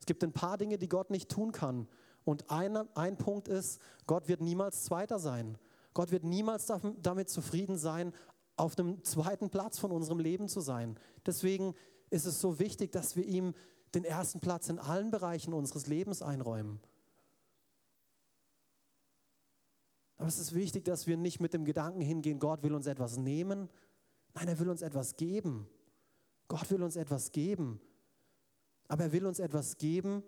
Es 0.00 0.06
gibt 0.06 0.24
ein 0.24 0.32
paar 0.32 0.58
Dinge, 0.58 0.76
die 0.76 0.88
Gott 0.88 1.10
nicht 1.10 1.30
tun 1.30 1.52
kann. 1.52 1.88
Und 2.24 2.50
ein, 2.50 2.76
ein 2.96 3.16
Punkt 3.16 3.48
ist, 3.48 3.80
Gott 4.06 4.28
wird 4.28 4.40
niemals 4.40 4.84
Zweiter 4.84 5.18
sein. 5.18 5.56
Gott 5.92 6.10
wird 6.10 6.24
niemals 6.24 6.66
damit 7.00 7.28
zufrieden 7.28 7.78
sein, 7.78 8.12
auf 8.56 8.74
dem 8.74 9.04
zweiten 9.04 9.50
Platz 9.50 9.78
von 9.78 9.92
unserem 9.92 10.18
Leben 10.18 10.48
zu 10.48 10.60
sein. 10.60 10.98
Deswegen 11.24 11.74
ist 12.10 12.26
es 12.26 12.40
so 12.40 12.58
wichtig, 12.58 12.92
dass 12.92 13.16
wir 13.16 13.24
ihm 13.24 13.54
den 13.94 14.04
ersten 14.04 14.40
Platz 14.40 14.68
in 14.68 14.78
allen 14.78 15.10
Bereichen 15.10 15.52
unseres 15.52 15.86
Lebens 15.86 16.22
einräumen. 16.22 16.80
Aber 20.16 20.28
es 20.28 20.38
ist 20.38 20.54
wichtig, 20.54 20.84
dass 20.84 21.06
wir 21.06 21.16
nicht 21.16 21.40
mit 21.40 21.54
dem 21.54 21.64
Gedanken 21.64 22.00
hingehen, 22.00 22.38
Gott 22.38 22.62
will 22.62 22.74
uns 22.74 22.86
etwas 22.86 23.16
nehmen. 23.16 23.68
Nein, 24.34 24.48
er 24.48 24.58
will 24.58 24.68
uns 24.68 24.82
etwas 24.82 25.16
geben. 25.16 25.68
Gott 26.48 26.70
will 26.70 26.82
uns 26.82 26.96
etwas 26.96 27.32
geben. 27.32 27.80
Aber 28.88 29.04
er 29.04 29.12
will 29.12 29.26
uns 29.26 29.38
etwas 29.38 29.76
geben. 29.76 30.22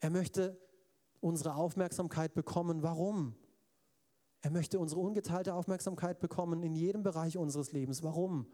Er 0.00 0.10
möchte 0.10 0.58
unsere 1.20 1.54
Aufmerksamkeit 1.54 2.34
bekommen. 2.34 2.82
Warum? 2.82 3.34
Er 4.42 4.50
möchte 4.50 4.78
unsere 4.78 5.00
ungeteilte 5.00 5.54
Aufmerksamkeit 5.54 6.20
bekommen 6.20 6.62
in 6.62 6.74
jedem 6.74 7.02
Bereich 7.02 7.36
unseres 7.36 7.72
Lebens. 7.72 8.02
Warum? 8.02 8.46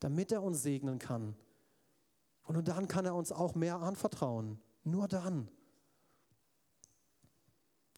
Damit 0.00 0.32
er 0.32 0.42
uns 0.42 0.62
segnen 0.62 0.98
kann. 0.98 1.36
Und 2.44 2.54
nur 2.54 2.62
dann 2.62 2.88
kann 2.88 3.06
er 3.06 3.14
uns 3.14 3.32
auch 3.32 3.54
mehr 3.54 3.80
anvertrauen. 3.80 4.60
Nur 4.84 5.08
dann. 5.08 5.48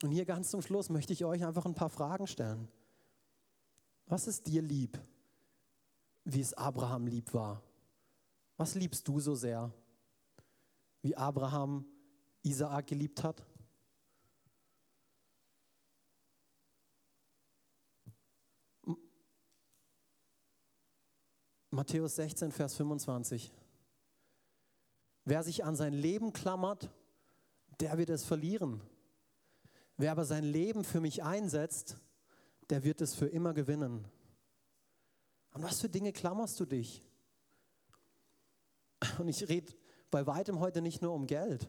Und 0.03 0.11
hier 0.11 0.25
ganz 0.25 0.51
zum 0.51 0.63
Schluss 0.63 0.89
möchte 0.89 1.13
ich 1.13 1.25
euch 1.25 1.45
einfach 1.45 1.67
ein 1.67 1.75
paar 1.75 1.91
Fragen 1.91 2.27
stellen. 2.27 2.69
Was 4.07 4.27
ist 4.29 4.47
dir 4.47 4.63
lieb, 4.63 4.99
wie 6.25 6.41
es 6.41 6.55
Abraham 6.55 7.07
lieb 7.07 7.35
war? 7.35 7.63
Was 8.57 8.75
liebst 8.75 9.07
du 9.09 9.21
so 9.21 9.35
sehr, 9.35 9.73
wie 11.03 11.17
Abraham 11.17 11.85
Isaak 12.43 12.87
geliebt 12.87 13.23
hat? 13.25 13.45
Matthäus 21.71 22.17
16, 22.17 22.53
Vers 22.53 22.75
25. 22.77 23.53
Wer 25.27 25.43
sich 25.43 25.65
an 25.65 25.75
sein 25.75 25.93
Leben 25.93 26.33
klammert, 26.33 26.89
der 27.81 27.99
wird 27.99 28.11
es 28.11 28.25
verlieren. 28.25 28.81
Wer 29.97 30.13
aber 30.13 30.25
sein 30.25 30.45
Leben 30.45 30.85
für 30.85 31.01
mich 31.01 31.25
einsetzt, 31.25 31.97
der 32.71 32.85
wird 32.85 33.01
es 33.01 33.13
für 33.13 33.27
immer 33.27 33.53
gewinnen. 33.53 34.07
An 35.51 35.65
was 35.65 35.81
für 35.81 35.89
Dinge 35.89 36.13
klammerst 36.13 36.61
du 36.61 36.65
dich? 36.65 37.03
Und 39.19 39.27
ich 39.27 39.49
rede 39.49 39.75
bei 40.13 40.29
weitem 40.29 40.61
heute 40.61 40.81
nicht 40.81 41.03
nur 41.03 41.13
um 41.13 41.27
Geld. 41.27 41.69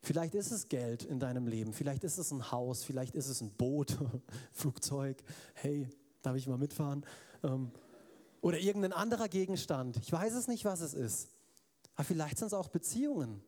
Vielleicht 0.00 0.34
ist 0.34 0.50
es 0.50 0.70
Geld 0.70 1.02
in 1.02 1.20
deinem 1.20 1.48
Leben, 1.48 1.74
vielleicht 1.74 2.02
ist 2.02 2.16
es 2.16 2.30
ein 2.30 2.50
Haus, 2.50 2.82
vielleicht 2.82 3.14
ist 3.14 3.28
es 3.28 3.42
ein 3.42 3.52
Boot, 3.52 3.98
Flugzeug. 4.52 5.22
Hey, 5.52 5.86
darf 6.22 6.34
ich 6.34 6.46
mal 6.46 6.56
mitfahren? 6.56 7.04
Ähm, 7.42 7.72
oder 8.40 8.58
irgendein 8.58 8.94
anderer 8.94 9.28
Gegenstand. 9.28 9.98
Ich 9.98 10.10
weiß 10.10 10.32
es 10.32 10.48
nicht, 10.48 10.64
was 10.64 10.80
es 10.80 10.94
ist. 10.94 11.37
Aber 11.98 12.04
vielleicht 12.04 12.38
sind 12.38 12.46
es 12.46 12.54
auch 12.54 12.68
Beziehungen. 12.68 13.42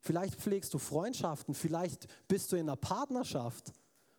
Vielleicht 0.00 0.34
pflegst 0.34 0.74
du 0.74 0.78
Freundschaften, 0.78 1.54
vielleicht 1.54 2.06
bist 2.28 2.52
du 2.52 2.56
in 2.56 2.68
einer 2.68 2.76
Partnerschaft, 2.76 3.72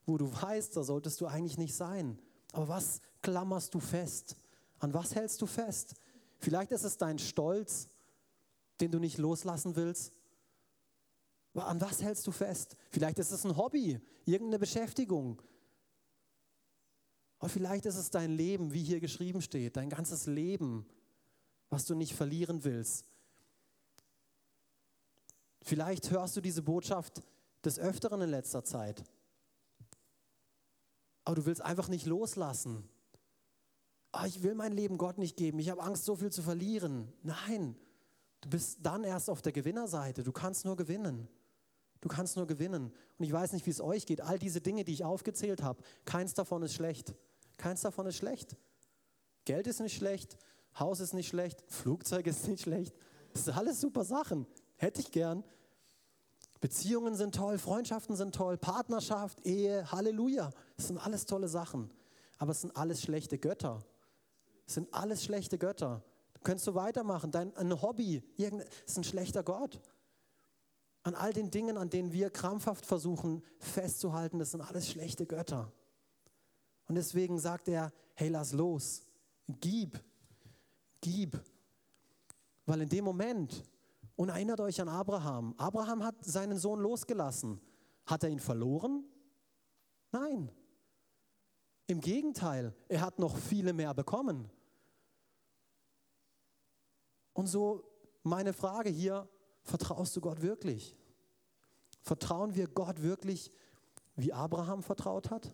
wo 0.08 0.17
du 0.17 0.34
weißt, 0.41 0.76
da 0.76 0.84
solltest 0.84 1.21
du 1.21 1.28
eigentlich 1.28 1.60
nicht 1.60 1.76
sein. 1.76 2.17
Aber 2.52 2.67
was 2.67 3.00
klammerst 3.21 3.76
du 3.76 3.80
fest? 3.80 4.38
An 4.80 4.91
was 4.95 5.13
hältst 5.13 5.39
du 5.39 5.45
fest? 5.45 5.93
Vielleicht 6.39 6.71
ist 6.71 6.84
es 6.84 6.97
dein 6.97 7.19
Stolz, 7.19 7.89
den 8.82 8.89
du 8.89 8.97
nicht 8.97 9.19
loslassen 9.19 9.76
willst. 9.76 10.17
Aber 11.54 11.67
an 11.67 11.80
was 11.80 12.02
hältst 12.02 12.26
du 12.26 12.32
fest? 12.32 12.76
Vielleicht 12.89 13.19
ist 13.19 13.32
es 13.32 13.45
ein 13.45 13.56
Hobby, 13.56 14.02
irgendeine 14.26 14.58
Beschäftigung. 14.58 15.43
Aber 17.38 17.50
vielleicht 17.50 17.86
ist 17.86 17.97
es 17.97 18.10
dein 18.10 18.32
Leben, 18.32 18.73
wie 18.73 18.84
hier 18.84 19.00
geschrieben 19.00 19.43
steht, 19.43 19.78
dein 19.78 19.91
ganzes 19.91 20.26
Leben, 20.26 20.88
was 21.69 21.86
du 21.86 21.93
nicht 21.93 22.15
verlieren 22.15 22.63
willst. 22.63 23.06
Vielleicht 25.67 26.12
hörst 26.12 26.38
du 26.38 26.39
diese 26.39 26.62
Botschaft 26.62 27.21
des 27.65 27.77
Öfteren 27.77 28.21
in 28.21 28.30
letzter 28.30 28.63
Zeit. 28.63 29.03
Aber 31.25 31.36
du 31.36 31.45
willst 31.45 31.62
einfach 31.62 31.89
nicht 31.89 32.06
loslassen. 32.06 32.88
Oh, 34.13 34.25
ich 34.25 34.43
will 34.43 34.56
mein 34.56 34.71
Leben 34.71 34.97
Gott 34.97 35.17
nicht 35.17 35.36
geben. 35.36 35.60
Ich 35.60 35.69
habe 35.69 35.84
Angst, 35.84 36.06
so 36.06 36.15
viel 36.15 36.32
zu 36.32 36.41
verlieren. 36.41 37.12
Nein, 37.21 37.75
du 38.39 38.49
bist 38.49 38.80
dann 38.82 39.03
erst 39.03 39.30
auf 39.30 39.41
der 39.41 39.51
Gewinnerseite. 39.51 40.23
Du 40.23 40.32
kannst 40.32 40.63
nur 40.63 40.77
gewinnen. 40.77 41.27
Du 41.99 42.08
kannst 42.08 42.38
nur 42.38 42.47
gewinnen. 42.47 42.93
Und 43.17 43.25
ich 43.25 43.34
weiß 43.34 43.51
nicht, 43.51 43.65
wie 43.65 43.71
es 43.71 43.82
euch 43.82 44.06
geht. 44.06 44.21
All 44.21 44.39
diese 44.39 44.62
Dinge, 44.62 44.86
die 44.86 44.93
ich 44.93 45.03
aufgezählt 45.03 45.62
habe, 45.63 45.84
keins 46.06 46.34
davon 46.34 46.63
ist 46.63 46.75
schlecht. 46.75 47.13
Keins 47.58 47.82
davon 47.82 48.06
ist 48.06 48.15
schlecht. 48.15 48.56
Geld 49.43 49.67
ist 49.67 49.82
nicht 49.82 49.97
schlecht, 49.97 50.38
Haus 50.80 51.01
ist 51.01 51.13
nicht 51.13 51.27
schlecht, 51.27 51.62
Flugzeug 51.67 52.25
ist 52.27 52.47
nicht 52.47 52.62
schlecht. 52.63 52.95
Das 53.34 53.43
sind 53.43 53.58
alles 53.58 53.82
super 53.82 54.06
Sachen. 54.06 54.47
Hätte 54.77 55.01
ich 55.01 55.12
gern. 55.12 55.43
Beziehungen 56.59 57.15
sind 57.15 57.35
toll, 57.35 57.57
Freundschaften 57.57 58.15
sind 58.15 58.33
toll, 58.33 58.57
Partnerschaft, 58.57 59.45
Ehe, 59.45 59.91
Halleluja. 59.91 60.49
Das 60.75 60.87
sind 60.87 60.97
alles 60.97 61.25
tolle 61.25 61.47
Sachen. 61.47 61.91
Aber 62.37 62.51
es 62.51 62.61
sind 62.61 62.75
alles 62.75 63.01
schlechte 63.01 63.37
Götter. 63.37 63.83
Es 64.65 64.73
sind 64.73 64.93
alles 64.93 65.23
schlechte 65.23 65.57
Götter. 65.57 66.03
Du 66.33 66.41
könntest 66.41 66.65
so 66.65 66.75
weitermachen. 66.75 67.31
Dein 67.31 67.55
ein 67.55 67.81
Hobby, 67.81 68.23
ist 68.85 68.97
ein 68.97 69.03
schlechter 69.03 69.43
Gott. 69.43 69.79
An 71.03 71.15
all 71.15 71.31
den 71.31 71.51
Dingen, 71.51 71.77
an 71.77 71.89
denen 71.89 72.11
wir 72.11 72.29
krampfhaft 72.29 72.85
versuchen 72.85 73.43
festzuhalten, 73.59 74.39
das 74.39 74.51
sind 74.51 74.61
alles 74.61 74.89
schlechte 74.89 75.25
Götter. 75.25 75.71
Und 76.87 76.95
deswegen 76.95 77.39
sagt 77.39 77.67
er, 77.67 77.93
hey, 78.15 78.29
lass 78.29 78.53
los, 78.53 79.03
gib, 79.47 80.03
gib. 81.01 81.39
Weil 82.65 82.81
in 82.81 82.89
dem 82.89 83.05
Moment, 83.05 83.63
und 84.17 84.30
erinnert 84.30 84.60
euch 84.60 84.82
an 84.82 84.89
Abraham. 84.89 85.53
Abraham 85.58 86.03
hat 86.03 86.15
seinen 86.25 86.58
Sohn 86.58 86.82
losgelassen. 86.82 87.62
Hat 88.06 88.23
er 88.23 88.30
ihn 88.30 88.39
verloren? 88.39 89.06
Nein. 90.12 90.51
Im 91.86 92.01
Gegenteil, 92.01 92.75
er 92.89 93.01
hat 93.01 93.19
noch 93.19 93.38
viele 93.38 93.71
mehr 93.73 93.93
bekommen. 93.93 94.49
Und 97.34 97.47
so 97.47 97.84
meine 98.23 98.53
Frage 98.53 98.89
hier, 98.89 99.30
vertraust 99.62 100.15
du 100.15 100.21
Gott 100.21 100.41
wirklich? 100.41 100.97
Vertrauen 102.01 102.56
wir 102.56 102.67
Gott 102.67 103.01
wirklich, 103.03 103.51
wie 104.15 104.34
Abraham 104.34 104.82
vertraut 104.82 105.30
hat? 105.30 105.53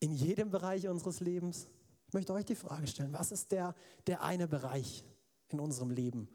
In 0.00 0.10
jedem 0.10 0.50
Bereich 0.50 0.88
unseres 0.88 1.20
Lebens? 1.20 1.68
Ich 2.08 2.14
möchte 2.14 2.32
euch 2.32 2.44
die 2.44 2.56
Frage 2.56 2.88
stellen, 2.88 3.12
was 3.12 3.30
ist 3.30 3.52
der, 3.52 3.74
der 4.06 4.22
eine 4.22 4.48
Bereich, 4.48 5.04
in 5.48 5.60
unserem 5.60 5.90
Leben. 5.90 6.28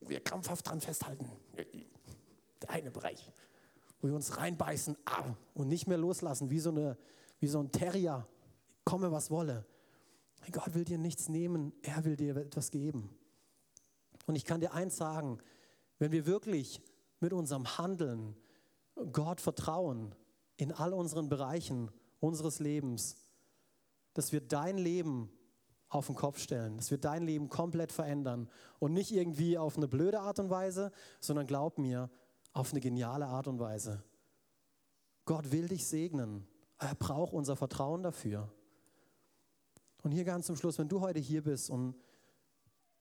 Wir 0.00 0.20
krampfhaft 0.20 0.68
dran 0.68 0.80
festhalten. 0.80 1.30
Der 2.62 2.70
eine 2.70 2.90
Bereich. 2.90 3.30
Wo 4.00 4.08
wir 4.08 4.14
uns 4.14 4.36
reinbeißen 4.36 4.96
ah, 5.04 5.34
und 5.54 5.68
nicht 5.68 5.86
mehr 5.86 5.98
loslassen, 5.98 6.50
wie 6.50 6.60
so, 6.60 6.70
eine, 6.70 6.96
wie 7.38 7.48
so 7.48 7.60
ein 7.60 7.70
Terrier. 7.70 8.26
Komme, 8.84 9.12
was 9.12 9.30
wolle. 9.30 9.66
Gott 10.52 10.74
will 10.74 10.84
dir 10.84 10.98
nichts 10.98 11.28
nehmen, 11.28 11.72
er 11.82 12.04
will 12.04 12.16
dir 12.16 12.36
etwas 12.36 12.70
geben. 12.70 13.10
Und 14.26 14.36
ich 14.36 14.44
kann 14.44 14.60
dir 14.60 14.72
eins 14.72 14.96
sagen, 14.96 15.38
wenn 15.98 16.12
wir 16.12 16.26
wirklich 16.26 16.80
mit 17.20 17.32
unserem 17.32 17.78
Handeln 17.78 18.34
Gott 19.12 19.40
vertrauen 19.40 20.14
in 20.56 20.72
all 20.72 20.92
unseren 20.92 21.28
Bereichen 21.28 21.90
unseres 22.20 22.58
Lebens, 22.58 23.16
dass 24.14 24.32
wir 24.32 24.40
dein 24.40 24.78
Leben 24.78 25.30
auf 25.90 26.06
den 26.06 26.14
Kopf 26.14 26.38
stellen, 26.38 26.76
dass 26.76 26.90
wir 26.90 26.98
dein 26.98 27.24
Leben 27.24 27.48
komplett 27.48 27.92
verändern 27.92 28.48
und 28.78 28.92
nicht 28.92 29.12
irgendwie 29.12 29.58
auf 29.58 29.76
eine 29.76 29.88
blöde 29.88 30.20
Art 30.20 30.38
und 30.38 30.48
Weise, 30.48 30.92
sondern 31.20 31.46
glaub 31.46 31.78
mir, 31.78 32.08
auf 32.52 32.72
eine 32.72 32.80
geniale 32.80 33.26
Art 33.26 33.48
und 33.48 33.58
Weise. 33.58 34.02
Gott 35.24 35.52
will 35.52 35.68
dich 35.68 35.86
segnen. 35.86 36.46
Er 36.78 36.94
braucht 36.94 37.32
unser 37.32 37.56
Vertrauen 37.56 38.02
dafür. 38.02 38.50
Und 40.02 40.12
hier 40.12 40.24
ganz 40.24 40.46
zum 40.46 40.56
Schluss, 40.56 40.78
wenn 40.78 40.88
du 40.88 41.00
heute 41.00 41.20
hier 41.20 41.42
bist 41.42 41.70
und 41.70 41.94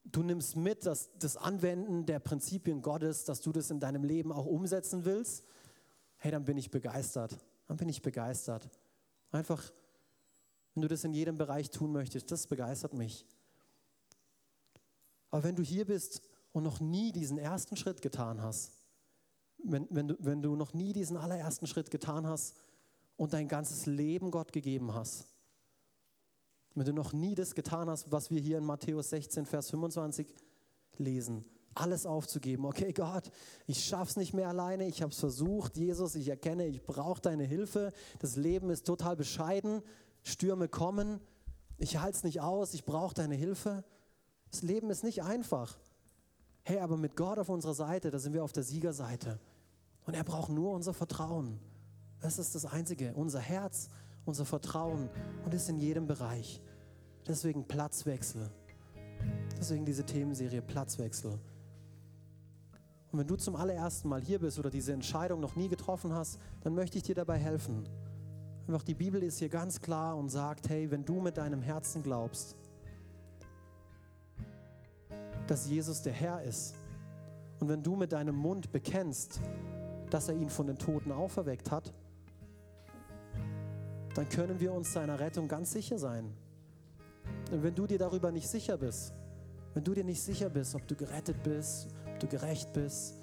du 0.04 0.23
nimmst 0.23 0.56
mit, 0.56 0.86
dass 0.86 1.12
das 1.17 1.38
Anwenden 1.38 2.06
der 2.06 2.19
Prinzipien 2.19 2.82
Gottes, 2.82 3.23
dass 3.23 3.41
du 3.41 3.52
das 3.52 3.69
in 3.71 3.80
deinem 3.80 4.04
Leben 4.04 4.32
auch 4.32 4.45
umsetzen 4.45 5.06
willst, 5.06 5.45
hey, 6.17 6.32
dann 6.32 6.43
bin 6.43 6.58
ich 6.58 6.71
begeistert. 6.71 7.38
Dann 7.67 7.78
bin 7.78 7.88
ich 7.88 8.02
begeistert. 8.02 8.69
Einfach, 9.32 9.71
wenn 10.73 10.82
du 10.82 10.88
das 10.88 11.03
in 11.03 11.13
jedem 11.13 11.38
Bereich 11.38 11.71
tun 11.71 11.91
möchtest, 11.91 12.32
das 12.32 12.47
begeistert 12.47 12.93
mich. 12.93 13.25
Aber 15.32 15.43
wenn 15.43 15.55
du 15.55 15.63
hier 15.63 15.86
bist 15.86 16.21
und 16.51 16.63
noch 16.63 16.79
nie 16.79 17.12
diesen 17.12 17.38
ersten 17.38 17.75
Schritt 17.75 18.01
getan 18.01 18.41
hast, 18.41 18.71
wenn, 19.63 19.88
wenn, 19.89 20.08
du, 20.08 20.15
wenn 20.19 20.41
du 20.41 20.55
noch 20.55 20.73
nie 20.73 20.93
diesen 20.93 21.17
allerersten 21.17 21.67
Schritt 21.67 21.91
getan 21.91 22.25
hast 22.27 22.55
und 23.17 23.34
dein 23.34 23.47
ganzes 23.47 23.86
Leben 23.86 24.32
Gott 24.32 24.51
gegeben 24.51 24.93
hast, 24.93 25.27
wenn 26.75 26.86
du 26.86 26.93
noch 26.93 27.13
nie 27.13 27.36
das 27.36 27.55
getan 27.55 27.89
hast, 27.89 28.12
was 28.12 28.29
wir 28.29 28.39
hier 28.39 28.58
in 28.58 28.63
Matthäus 28.63 29.10
16, 29.10 29.45
Vers 29.45 29.69
25 29.71 30.34
lesen, 30.97 31.43
alles 31.73 32.05
aufzugeben. 32.05 32.65
Okay, 32.65 32.93
Gott, 32.93 33.32
ich 33.67 33.84
schaff's 33.84 34.15
nicht 34.15 34.34
mehr 34.34 34.49
alleine. 34.49 34.88
Ich 34.88 35.01
habe 35.01 35.12
es 35.12 35.19
versucht. 35.19 35.77
Jesus, 35.77 36.15
ich 36.15 36.29
erkenne, 36.29 36.67
ich 36.67 36.84
brauche 36.84 37.21
deine 37.21 37.43
Hilfe. 37.43 37.91
Das 38.19 38.36
Leben 38.36 38.69
ist 38.69 38.86
total 38.86 39.15
bescheiden. 39.15 39.82
Stürme 40.23 40.67
kommen. 40.67 41.19
Ich 41.77 41.97
halte 41.97 42.17
es 42.17 42.23
nicht 42.23 42.41
aus. 42.41 42.73
Ich 42.73 42.86
brauche 42.86 43.13
deine 43.13 43.36
Hilfe. 43.36 43.84
Das 44.51 44.62
Leben 44.62 44.89
ist 44.89 45.03
nicht 45.03 45.23
einfach. 45.23 45.77
Hey, 46.63 46.79
aber 46.79 46.97
mit 46.97 47.15
Gott 47.15 47.39
auf 47.39 47.49
unserer 47.49 47.73
Seite, 47.73 48.12
da 48.12 48.19
sind 48.19 48.34
wir 48.34 48.43
auf 48.43 48.51
der 48.51 48.63
Siegerseite. 48.63 49.39
Und 50.05 50.15
er 50.15 50.23
braucht 50.23 50.49
nur 50.49 50.71
unser 50.71 50.93
Vertrauen. 50.93 51.60
Das 52.19 52.38
ist 52.38 52.55
das 52.55 52.65
Einzige. 52.65 53.13
Unser 53.13 53.39
Herz, 53.39 53.89
unser 54.25 54.45
Vertrauen 54.45 55.10
und 55.45 55.53
ist 55.53 55.69
in 55.69 55.77
jedem 55.77 56.08
Bereich. 56.08 56.62
Deswegen 57.27 57.67
Platzwechsel. 57.67 58.49
Deswegen 59.58 59.86
diese 59.86 60.05
Themenserie 60.05 60.62
Platzwechsel. 60.62 61.39
Und 63.12 63.19
wenn 63.19 63.27
du 63.27 63.36
zum 63.36 63.55
allerersten 63.55 64.08
Mal 64.08 64.21
hier 64.21 64.39
bist 64.39 64.60
oder 64.60 64.69
diese 64.69 64.93
Entscheidung 64.93 65.39
noch 65.39 65.55
nie 65.55 65.67
getroffen 65.67 66.13
hast, 66.13 66.39
dann 66.62 66.75
möchte 66.75 66.97
ich 66.97 67.03
dir 67.03 67.15
dabei 67.15 67.38
helfen. 67.38 67.88
Einfach 68.69 68.84
die 68.84 68.93
Bibel 68.93 69.23
ist 69.23 69.39
hier 69.39 69.49
ganz 69.49 69.82
klar 69.82 70.15
und 70.15 70.29
sagt, 70.29 70.69
hey, 70.69 70.91
wenn 70.91 71.03
du 71.03 71.19
mit 71.19 71.38
deinem 71.38 71.63
Herzen 71.63 72.03
glaubst, 72.03 72.55
dass 75.47 75.67
Jesus 75.67 76.03
der 76.03 76.13
Herr 76.13 76.43
ist 76.43 76.75
und 77.60 77.67
wenn 77.67 77.82
du 77.82 77.95
mit 77.95 78.12
deinem 78.12 78.36
Mund 78.36 78.71
bekennst, 78.71 79.41
dass 80.12 80.29
er 80.29 80.36
ihn 80.36 80.51
von 80.51 80.67
den 80.67 80.77
Toten 80.77 81.12
auferweckt 81.12 81.71
hat, 81.71 81.91
dann 84.13 84.29
können 84.29 84.60
wir 84.60 84.71
uns 84.71 84.93
seiner 84.93 85.19
Rettung 85.19 85.47
ganz 85.47 85.71
sicher 85.71 85.97
sein. 85.97 86.32
Und 87.51 87.63
wenn 87.63 87.73
du 87.73 87.88
dir 87.88 87.97
darüber 87.97 88.32
nicht 88.32 88.47
sicher 88.47 88.77
bist, 88.77 89.15
wenn 89.73 89.84
du 89.84 89.95
dir 89.95 90.03
nicht 90.03 90.21
sicher 90.21 90.47
bist, 90.47 90.75
ob 90.75 90.88
du 90.88 90.93
gerettet 90.93 91.41
bist, 91.41 91.88
ob 92.05 92.19
du 92.19 92.27
gerecht 92.27 92.71
bist, 92.73 93.15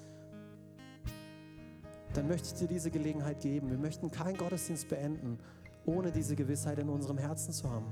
dann 2.14 2.28
möchte 2.28 2.48
ich 2.48 2.54
dir 2.54 2.68
diese 2.68 2.90
Gelegenheit 2.90 3.40
geben. 3.40 3.70
Wir 3.70 3.78
möchten 3.78 4.10
keinen 4.10 4.36
Gottesdienst 4.36 4.88
beenden, 4.88 5.38
ohne 5.84 6.10
diese 6.10 6.36
Gewissheit 6.36 6.78
in 6.78 6.88
unserem 6.88 7.18
Herzen 7.18 7.52
zu 7.52 7.70
haben. 7.70 7.86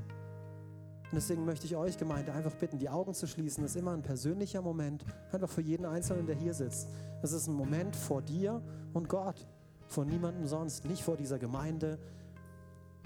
Und 1.14 1.18
deswegen 1.18 1.44
möchte 1.44 1.66
ich 1.66 1.76
euch, 1.76 1.96
Gemeinde, 1.96 2.32
einfach 2.32 2.54
bitten, 2.54 2.78
die 2.78 2.88
Augen 2.88 3.14
zu 3.14 3.26
schließen. 3.26 3.62
Das 3.62 3.72
ist 3.72 3.80
immer 3.80 3.92
ein 3.92 4.02
persönlicher 4.02 4.62
Moment, 4.62 5.04
einfach 5.30 5.48
für 5.48 5.60
jeden 5.60 5.86
Einzelnen, 5.86 6.26
der 6.26 6.34
hier 6.34 6.54
sitzt. 6.54 6.88
Das 7.22 7.32
ist 7.32 7.46
ein 7.46 7.54
Moment 7.54 7.94
vor 7.94 8.20
dir 8.20 8.60
und 8.94 9.08
Gott, 9.08 9.46
vor 9.86 10.04
niemandem 10.04 10.46
sonst, 10.46 10.84
nicht 10.86 11.02
vor 11.02 11.16
dieser 11.16 11.38
Gemeinde, 11.38 11.98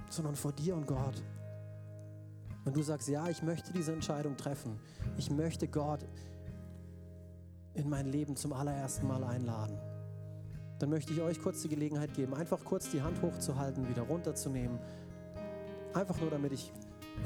sondern 0.08 0.36
vor 0.36 0.52
dir 0.52 0.74
und 0.74 0.86
Gott. 0.86 1.22
Wenn 2.64 2.72
du 2.72 2.82
sagst, 2.82 3.08
ja, 3.08 3.28
ich 3.28 3.42
möchte 3.42 3.72
diese 3.72 3.92
Entscheidung 3.92 4.36
treffen, 4.36 4.78
ich 5.16 5.30
möchte 5.30 5.68
Gott 5.68 6.00
in 7.74 7.88
mein 7.88 8.06
Leben 8.06 8.36
zum 8.36 8.52
allerersten 8.52 9.06
Mal 9.06 9.22
einladen, 9.24 9.78
dann 10.78 10.90
möchte 10.90 11.12
ich 11.12 11.20
euch 11.20 11.40
kurz 11.40 11.62
die 11.62 11.68
Gelegenheit 11.68 12.14
geben, 12.14 12.34
einfach 12.34 12.64
kurz 12.64 12.90
die 12.90 13.02
Hand 13.02 13.20
hochzuhalten, 13.22 13.88
wieder 13.88 14.02
runterzunehmen. 14.02 14.78
Einfach 15.94 16.20
nur, 16.20 16.30
damit 16.30 16.52
ich 16.52 16.72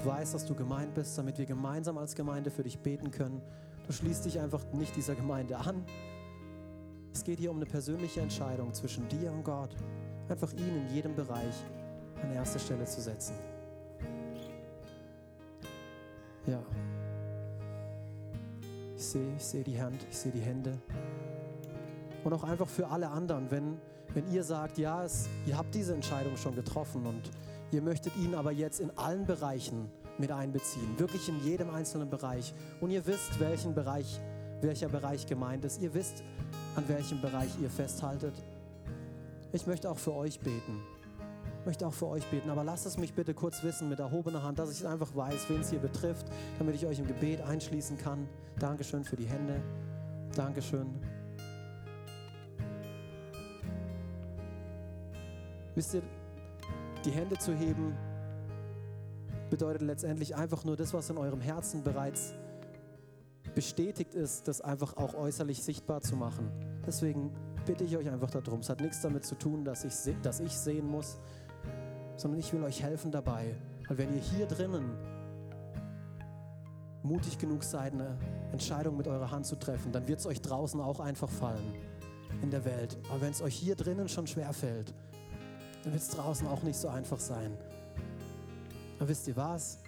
weiß, 0.04 0.32
dass 0.32 0.46
du 0.46 0.54
gemeint 0.54 0.94
bist, 0.94 1.16
damit 1.18 1.38
wir 1.38 1.46
gemeinsam 1.46 1.98
als 1.98 2.14
Gemeinde 2.14 2.50
für 2.50 2.62
dich 2.62 2.78
beten 2.78 3.10
können. 3.10 3.42
Du 3.86 3.92
schließt 3.92 4.24
dich 4.24 4.40
einfach 4.40 4.64
nicht 4.72 4.96
dieser 4.96 5.14
Gemeinde 5.14 5.58
an. 5.58 5.84
Es 7.12 7.24
geht 7.24 7.38
hier 7.38 7.50
um 7.50 7.56
eine 7.56 7.66
persönliche 7.66 8.20
Entscheidung 8.20 8.72
zwischen 8.72 9.06
dir 9.08 9.30
und 9.32 9.44
Gott. 9.44 9.76
Einfach 10.28 10.52
ihn 10.52 10.86
in 10.86 10.94
jedem 10.94 11.14
Bereich 11.14 11.54
an 12.22 12.32
erster 12.32 12.58
Stelle 12.58 12.84
zu 12.86 13.00
setzen. 13.02 13.34
Ja. 16.46 16.62
Ich 18.96 19.04
sehe 19.04 19.34
ich 19.36 19.44
seh 19.44 19.62
die 19.62 19.80
Hand, 19.80 20.06
ich 20.10 20.16
sehe 20.16 20.32
die 20.32 20.40
Hände. 20.40 20.78
Und 22.24 22.32
auch 22.32 22.44
einfach 22.44 22.68
für 22.68 22.88
alle 22.88 23.08
anderen, 23.08 23.50
wenn, 23.50 23.78
wenn 24.14 24.30
ihr 24.32 24.44
sagt, 24.44 24.78
ja, 24.78 25.04
es, 25.04 25.28
ihr 25.46 25.56
habt 25.56 25.74
diese 25.74 25.94
Entscheidung 25.94 26.36
schon 26.36 26.54
getroffen 26.54 27.06
und 27.06 27.30
ihr 27.70 27.82
möchtet 27.82 28.16
ihn 28.16 28.34
aber 28.34 28.52
jetzt 28.52 28.80
in 28.80 28.90
allen 28.96 29.26
Bereichen 29.26 29.90
mit 30.18 30.30
einbeziehen, 30.30 30.98
wirklich 30.98 31.28
in 31.28 31.42
jedem 31.44 31.70
einzelnen 31.70 32.10
Bereich. 32.10 32.54
Und 32.80 32.90
ihr 32.90 33.06
wisst, 33.06 33.40
welchen 33.40 33.74
Bereich, 33.74 34.20
welcher 34.60 34.88
Bereich 34.88 35.26
gemeint 35.26 35.64
ist. 35.64 35.80
Ihr 35.80 35.94
wisst, 35.94 36.22
an 36.76 36.88
welchem 36.88 37.20
Bereich 37.20 37.50
ihr 37.60 37.70
festhaltet. 37.70 38.34
Ich 39.52 39.66
möchte 39.66 39.90
auch 39.90 39.98
für 39.98 40.14
euch 40.14 40.40
beten 40.40 40.80
möchte 41.64 41.86
auch 41.86 41.92
für 41.92 42.08
euch 42.08 42.24
beten, 42.26 42.50
aber 42.50 42.64
lasst 42.64 42.86
es 42.86 42.98
mich 42.98 43.14
bitte 43.14 43.34
kurz 43.34 43.62
wissen 43.62 43.88
mit 43.88 44.00
erhobener 44.00 44.42
Hand, 44.42 44.58
dass 44.58 44.70
ich 44.70 44.86
einfach 44.86 45.14
weiß, 45.14 45.48
wen 45.48 45.60
es 45.60 45.70
hier 45.70 45.78
betrifft, 45.78 46.26
damit 46.58 46.74
ich 46.74 46.86
euch 46.86 46.98
im 46.98 47.06
Gebet 47.06 47.40
einschließen 47.42 47.98
kann. 47.98 48.28
Dankeschön 48.58 49.04
für 49.04 49.16
die 49.16 49.26
Hände. 49.26 49.62
Dankeschön. 50.34 50.88
Wisst 55.74 55.94
ihr, 55.94 56.02
die 57.04 57.10
Hände 57.10 57.38
zu 57.38 57.54
heben 57.54 57.96
bedeutet 59.50 59.82
letztendlich 59.82 60.36
einfach 60.36 60.64
nur 60.64 60.76
das, 60.76 60.94
was 60.94 61.10
in 61.10 61.18
eurem 61.18 61.40
Herzen 61.40 61.82
bereits 61.82 62.34
bestätigt 63.54 64.14
ist, 64.14 64.48
das 64.48 64.60
einfach 64.60 64.96
auch 64.96 65.14
äußerlich 65.14 65.62
sichtbar 65.62 66.00
zu 66.00 66.16
machen. 66.16 66.50
Deswegen 66.86 67.32
bitte 67.66 67.84
ich 67.84 67.96
euch 67.96 68.08
einfach 68.08 68.30
darum. 68.30 68.60
Es 68.60 68.68
hat 68.68 68.80
nichts 68.80 69.00
damit 69.02 69.24
zu 69.24 69.34
tun, 69.34 69.64
dass 69.64 69.84
ich, 69.84 69.94
dass 70.22 70.40
ich 70.40 70.56
sehen 70.56 70.86
muss, 70.86 71.18
sondern 72.16 72.40
ich 72.40 72.52
will 72.52 72.62
euch 72.64 72.82
helfen 72.82 73.10
dabei. 73.10 73.54
Weil 73.88 73.98
wenn 73.98 74.14
ihr 74.14 74.20
hier 74.20 74.46
drinnen 74.46 74.96
mutig 77.02 77.38
genug 77.38 77.64
seid, 77.64 77.92
eine 77.92 78.16
Entscheidung 78.52 78.96
mit 78.96 79.08
eurer 79.08 79.30
Hand 79.30 79.46
zu 79.46 79.56
treffen, 79.56 79.92
dann 79.92 80.06
wird 80.06 80.20
es 80.20 80.26
euch 80.26 80.40
draußen 80.40 80.80
auch 80.80 81.00
einfach 81.00 81.28
fallen 81.28 81.74
in 82.42 82.50
der 82.50 82.64
Welt. 82.64 82.96
Aber 83.10 83.20
wenn 83.20 83.30
es 83.30 83.42
euch 83.42 83.54
hier 83.54 83.74
drinnen 83.74 84.08
schon 84.08 84.26
schwer 84.26 84.52
fällt, 84.52 84.94
dann 85.82 85.92
wird 85.92 86.02
es 86.02 86.10
draußen 86.10 86.46
auch 86.46 86.62
nicht 86.62 86.76
so 86.76 86.88
einfach 86.88 87.18
sein. 87.18 87.56
Aber 88.98 89.08
wisst 89.08 89.26
ihr 89.28 89.36
was? 89.36 89.78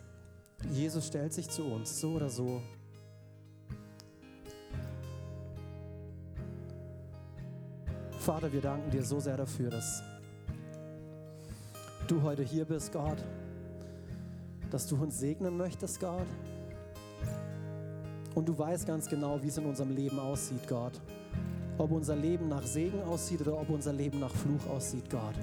Jesus 0.71 1.07
stellt 1.07 1.33
sich 1.33 1.49
zu 1.49 1.65
uns, 1.65 2.01
so 2.01 2.13
oder 2.13 2.29
so. 2.29 2.63
Vater, 8.19 8.53
wir 8.53 8.61
danken 8.61 8.91
dir 8.91 9.05
so 9.05 9.21
sehr 9.21 9.37
dafür, 9.37 9.71
dass 9.71 10.03
du 12.09 12.23
heute 12.23 12.43
hier 12.43 12.65
bist, 12.65 12.93
Gott, 12.93 13.19
dass 14.71 14.87
du 14.87 14.97
uns 14.97 15.19
segnen 15.19 15.57
möchtest, 15.57 16.01
Gott. 16.01 16.27
Und 18.35 18.49
du 18.49 18.59
weißt 18.59 18.87
ganz 18.87 19.09
genau, 19.09 19.41
wie 19.43 19.49
es 19.49 19.59
in 19.59 19.67
unserem 19.67 19.95
Leben 19.95 20.19
aussieht, 20.19 20.67
Gott. 20.69 21.01
Ob 21.77 21.93
unser 21.93 22.17
Leben 22.17 22.49
nach 22.49 22.65
Segen 22.65 23.03
aussieht 23.03 23.43
oder 23.43 23.61
ob 23.61 23.69
unser 23.69 23.93
Leben 23.93 24.21
nach 24.21 24.33
Fluch 24.33 24.67
aussieht, 24.69 25.09
Gott. 25.11 25.35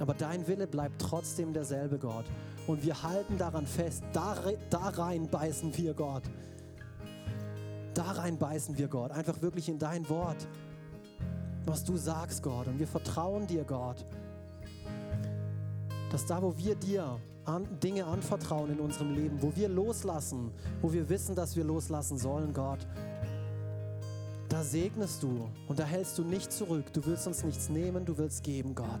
Aber 0.00 0.14
dein 0.14 0.48
Wille 0.48 0.66
bleibt 0.66 1.00
trotzdem 1.00 1.52
derselbe, 1.52 1.98
Gott. 1.98 2.24
Und 2.66 2.84
wir 2.84 3.02
halten 3.02 3.38
daran 3.38 3.66
fest, 3.66 4.02
da, 4.12 4.36
da 4.68 4.88
rein 4.88 5.28
beißen 5.28 5.76
wir, 5.76 5.94
Gott. 5.94 6.24
Da 7.94 8.10
rein 8.12 8.36
beißen 8.38 8.76
wir, 8.76 8.88
Gott. 8.88 9.12
Einfach 9.12 9.40
wirklich 9.42 9.68
in 9.68 9.78
dein 9.78 10.08
Wort, 10.08 10.48
was 11.64 11.84
du 11.84 11.96
sagst, 11.96 12.42
Gott. 12.42 12.66
Und 12.66 12.80
wir 12.80 12.88
vertrauen 12.88 13.46
dir, 13.46 13.62
Gott 13.62 14.04
dass 16.10 16.26
da, 16.26 16.42
wo 16.42 16.56
wir 16.56 16.74
dir 16.74 17.18
Dinge 17.82 18.04
anvertrauen 18.04 18.70
in 18.70 18.80
unserem 18.80 19.14
Leben, 19.14 19.42
wo 19.42 19.52
wir 19.56 19.68
loslassen, 19.68 20.52
wo 20.82 20.92
wir 20.92 21.08
wissen, 21.08 21.34
dass 21.34 21.56
wir 21.56 21.64
loslassen 21.64 22.18
sollen, 22.18 22.52
Gott, 22.52 22.86
da 24.48 24.62
segnest 24.62 25.22
du 25.22 25.48
und 25.66 25.78
da 25.78 25.84
hältst 25.84 26.18
du 26.18 26.24
nicht 26.24 26.52
zurück. 26.52 26.92
Du 26.92 27.04
willst 27.06 27.26
uns 27.26 27.44
nichts 27.44 27.68
nehmen, 27.68 28.04
du 28.04 28.18
willst 28.18 28.44
geben, 28.44 28.74
Gott. 28.74 29.00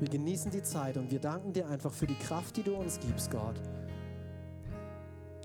Wir 0.00 0.08
genießen 0.08 0.50
die 0.50 0.62
Zeit 0.62 0.96
und 0.96 1.10
wir 1.10 1.18
danken 1.18 1.52
dir 1.52 1.68
einfach 1.68 1.92
für 1.92 2.06
die 2.06 2.14
Kraft, 2.14 2.56
die 2.56 2.62
du 2.62 2.74
uns 2.74 3.00
gibst, 3.00 3.30
Gott. 3.30 3.60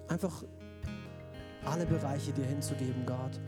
Einfach 0.08 0.44
alle 1.66 1.86
Bereiche 1.86 2.32
dir 2.34 2.46
hinzugeben, 2.46 3.06
Gott. 3.06 3.40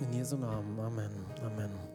In 0.00 0.12
Jesu 0.12 0.36
Namen. 0.36 0.78
Amen. 0.78 1.10
Amen. 1.44 1.93